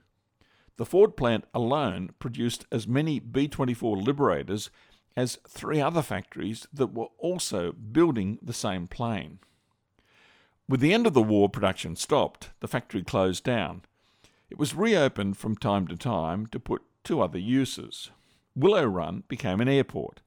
The 0.77 0.85
Ford 0.85 1.17
plant 1.17 1.45
alone 1.53 2.11
produced 2.19 2.65
as 2.71 2.87
many 2.87 3.19
B 3.19 3.47
24 3.47 3.97
Liberators 3.97 4.69
as 5.15 5.37
three 5.47 5.81
other 5.81 6.01
factories 6.01 6.67
that 6.73 6.93
were 6.93 7.09
also 7.17 7.73
building 7.73 8.39
the 8.41 8.53
same 8.53 8.87
plane. 8.87 9.39
With 10.67 10.79
the 10.79 10.93
end 10.93 11.05
of 11.05 11.13
the 11.13 11.21
war, 11.21 11.49
production 11.49 11.95
stopped, 11.95 12.51
the 12.59 12.67
factory 12.67 13.03
closed 13.03 13.43
down. 13.43 13.81
It 14.49 14.57
was 14.57 14.73
reopened 14.73 15.37
from 15.37 15.57
time 15.57 15.87
to 15.87 15.95
time 15.95 16.45
to 16.47 16.59
put 16.59 16.81
to 17.05 17.21
other 17.21 17.39
uses. 17.39 18.11
Willow 18.55 18.85
Run 18.85 19.23
became 19.27 19.61
an 19.61 19.67
airport. 19.67 20.21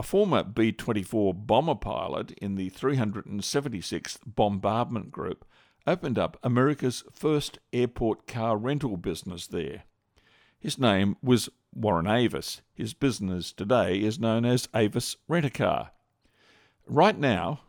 A 0.00 0.04
former 0.04 0.44
B 0.44 0.70
24 0.70 1.34
bomber 1.34 1.74
pilot 1.74 2.30
in 2.32 2.54
the 2.54 2.70
376th 2.70 4.18
Bombardment 4.24 5.10
Group 5.10 5.44
opened 5.88 6.16
up 6.16 6.38
America's 6.44 7.02
first 7.12 7.58
airport 7.72 8.28
car 8.28 8.56
rental 8.56 8.96
business 8.96 9.48
there. 9.48 9.82
His 10.60 10.78
name 10.78 11.16
was 11.20 11.48
Warren 11.74 12.06
Avis. 12.06 12.62
His 12.74 12.94
business 12.94 13.50
today 13.50 14.00
is 14.00 14.20
known 14.20 14.44
as 14.44 14.68
Avis 14.72 15.16
Rent 15.26 15.46
a 15.46 15.50
Car. 15.50 15.90
Right 16.86 17.18
now, 17.18 17.62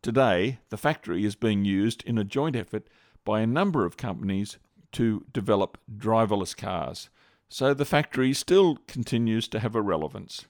today, 0.00 0.60
the 0.70 0.78
factory 0.78 1.26
is 1.26 1.36
being 1.36 1.66
used 1.66 2.02
in 2.04 2.16
a 2.16 2.24
joint 2.24 2.56
effort 2.56 2.88
by 3.26 3.40
a 3.40 3.46
number 3.46 3.84
of 3.84 3.98
companies 3.98 4.56
to 4.92 5.26
develop 5.34 5.76
driverless 5.94 6.56
cars, 6.56 7.10
so 7.50 7.74
the 7.74 7.84
factory 7.84 8.32
still 8.32 8.78
continues 8.86 9.48
to 9.48 9.60
have 9.60 9.74
a 9.74 9.82
relevance. 9.82 10.46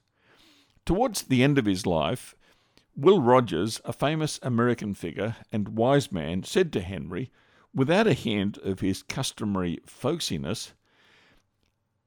Towards 0.87 1.23
the 1.23 1.43
end 1.43 1.59
of 1.59 1.67
his 1.67 1.87
life, 1.87 2.35
Will 2.97 3.21
Rogers, 3.21 3.81
a 3.85 3.93
famous 3.93 4.39
American 4.43 4.95
figure 4.95 5.37
and 5.51 5.71
wise 5.71 6.13
man, 6.13 6.43
said 6.45 6.73
to 6.73 6.81
Henry, 6.81 7.31
without 7.75 8.07
a 8.07 8.13
hint 8.13 8.59
of 8.59 8.81
his 8.81 9.03
customary 9.03 9.81
folksiness, 9.87 10.73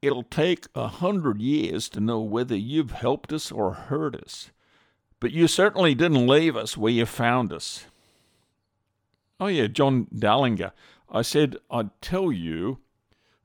It'll 0.01 0.23
take 0.23 0.67
a 0.75 0.87
hundred 0.87 1.41
years 1.41 1.89
to 1.89 1.99
know 1.99 2.21
whether 2.21 2.55
you've 2.55 2.91
helped 2.91 3.33
us 3.33 3.51
or 3.51 3.73
hurt 3.73 4.15
us, 4.15 4.51
but 5.19 5.31
you 5.31 5.47
certainly 5.47 5.95
didn't 5.95 6.27
leave 6.27 6.55
us 6.55 6.77
where 6.77 6.93
you 6.93 7.05
found 7.07 7.51
us. 7.51 7.85
Oh, 9.39 9.47
yeah, 9.47 9.67
John 9.67 10.05
Dahlinger. 10.13 10.71
I 11.09 11.23
said 11.23 11.57
I'd 11.71 11.99
tell 12.01 12.31
you 12.31 12.79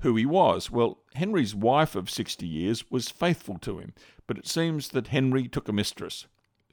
who 0.02 0.16
he 0.16 0.26
was. 0.26 0.70
Well, 0.70 0.98
Henry's 1.14 1.54
wife 1.54 1.94
of 1.94 2.10
60 2.10 2.46
years 2.46 2.90
was 2.90 3.08
faithful 3.08 3.58
to 3.58 3.78
him, 3.78 3.94
but 4.26 4.36
it 4.36 4.46
seems 4.46 4.88
that 4.88 5.08
Henry 5.08 5.48
took 5.48 5.68
a 5.68 5.72
mistress, 5.72 6.26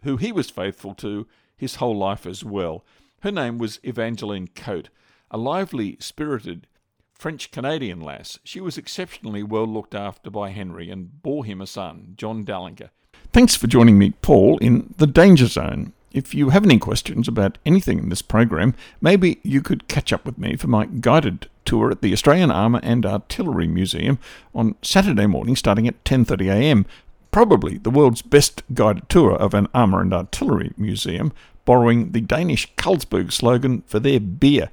who 0.03 0.17
he 0.17 0.31
was 0.31 0.49
faithful 0.49 0.93
to 0.95 1.27
his 1.55 1.75
whole 1.75 1.97
life 1.97 2.25
as 2.25 2.43
well. 2.43 2.83
Her 3.21 3.31
name 3.31 3.57
was 3.57 3.79
Evangeline 3.83 4.49
Coate, 4.55 4.89
a 5.29 5.37
lively, 5.37 5.97
spirited, 5.99 6.67
French 7.13 7.51
Canadian 7.51 7.99
lass. 7.99 8.39
She 8.43 8.61
was 8.61 8.77
exceptionally 8.77 9.43
well 9.43 9.67
looked 9.67 9.93
after 9.93 10.31
by 10.31 10.49
Henry 10.49 10.89
and 10.89 11.21
bore 11.21 11.45
him 11.45 11.61
a 11.61 11.67
son, 11.67 12.13
John 12.15 12.43
Dahlinger. 12.43 12.89
Thanks 13.31 13.55
for 13.55 13.67
joining 13.67 13.99
me, 13.99 14.11
Paul, 14.21 14.57
in 14.59 14.93
the 14.97 15.05
Danger 15.05 15.45
Zone. 15.45 15.93
If 16.11 16.33
you 16.33 16.49
have 16.49 16.63
any 16.63 16.79
questions 16.79 17.27
about 17.27 17.59
anything 17.63 17.99
in 17.99 18.09
this 18.09 18.23
program, 18.23 18.73
maybe 19.01 19.39
you 19.43 19.61
could 19.61 19.87
catch 19.87 20.11
up 20.11 20.25
with 20.25 20.39
me 20.39 20.55
for 20.55 20.67
my 20.67 20.85
guided 20.87 21.47
tour 21.69 21.91
at 21.91 22.01
the 22.01 22.11
Australian 22.11 22.49
Armour 22.49 22.79
and 22.81 23.05
Artillery 23.05 23.67
Museum 23.67 24.17
on 24.55 24.73
Saturday 24.81 25.27
morning 25.27 25.55
starting 25.55 25.87
at 25.87 26.03
10.30am. 26.03 26.85
Probably 27.29 27.77
the 27.77 27.91
world's 27.91 28.23
best 28.23 28.63
guided 28.73 29.07
tour 29.07 29.35
of 29.35 29.53
an 29.53 29.67
armour 29.71 30.01
and 30.01 30.11
artillery 30.11 30.71
museum, 30.77 31.31
borrowing 31.65 32.11
the 32.11 32.21
Danish 32.21 32.73
Carlsberg 32.73 33.31
slogan 33.31 33.83
for 33.85 33.99
their 33.99 34.19
beer. 34.19 34.71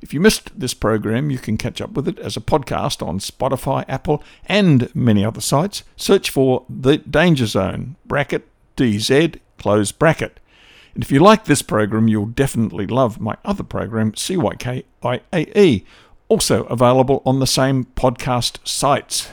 If 0.00 0.14
you 0.14 0.20
missed 0.20 0.60
this 0.60 0.74
program, 0.74 1.28
you 1.28 1.38
can 1.38 1.56
catch 1.56 1.80
up 1.80 1.94
with 1.94 2.06
it 2.06 2.20
as 2.20 2.36
a 2.36 2.40
podcast 2.40 3.04
on 3.04 3.18
Spotify, 3.18 3.84
Apple, 3.88 4.22
and 4.46 4.94
many 4.94 5.24
other 5.24 5.40
sites. 5.40 5.82
Search 5.96 6.30
for 6.30 6.64
The 6.68 6.98
Danger 6.98 7.46
Zone, 7.46 7.96
bracket 8.06 8.46
DZ, 8.76 9.40
close 9.58 9.90
bracket. 9.90 10.38
And 10.94 11.02
if 11.02 11.10
you 11.10 11.18
like 11.18 11.46
this 11.46 11.62
program, 11.62 12.06
you'll 12.06 12.26
definitely 12.26 12.86
love 12.86 13.20
my 13.20 13.36
other 13.44 13.64
program, 13.64 14.12
CYKIAE, 14.12 15.84
also 16.28 16.64
available 16.64 17.22
on 17.24 17.40
the 17.40 17.46
same 17.46 17.84
podcast 17.96 18.58
sites. 18.66 19.28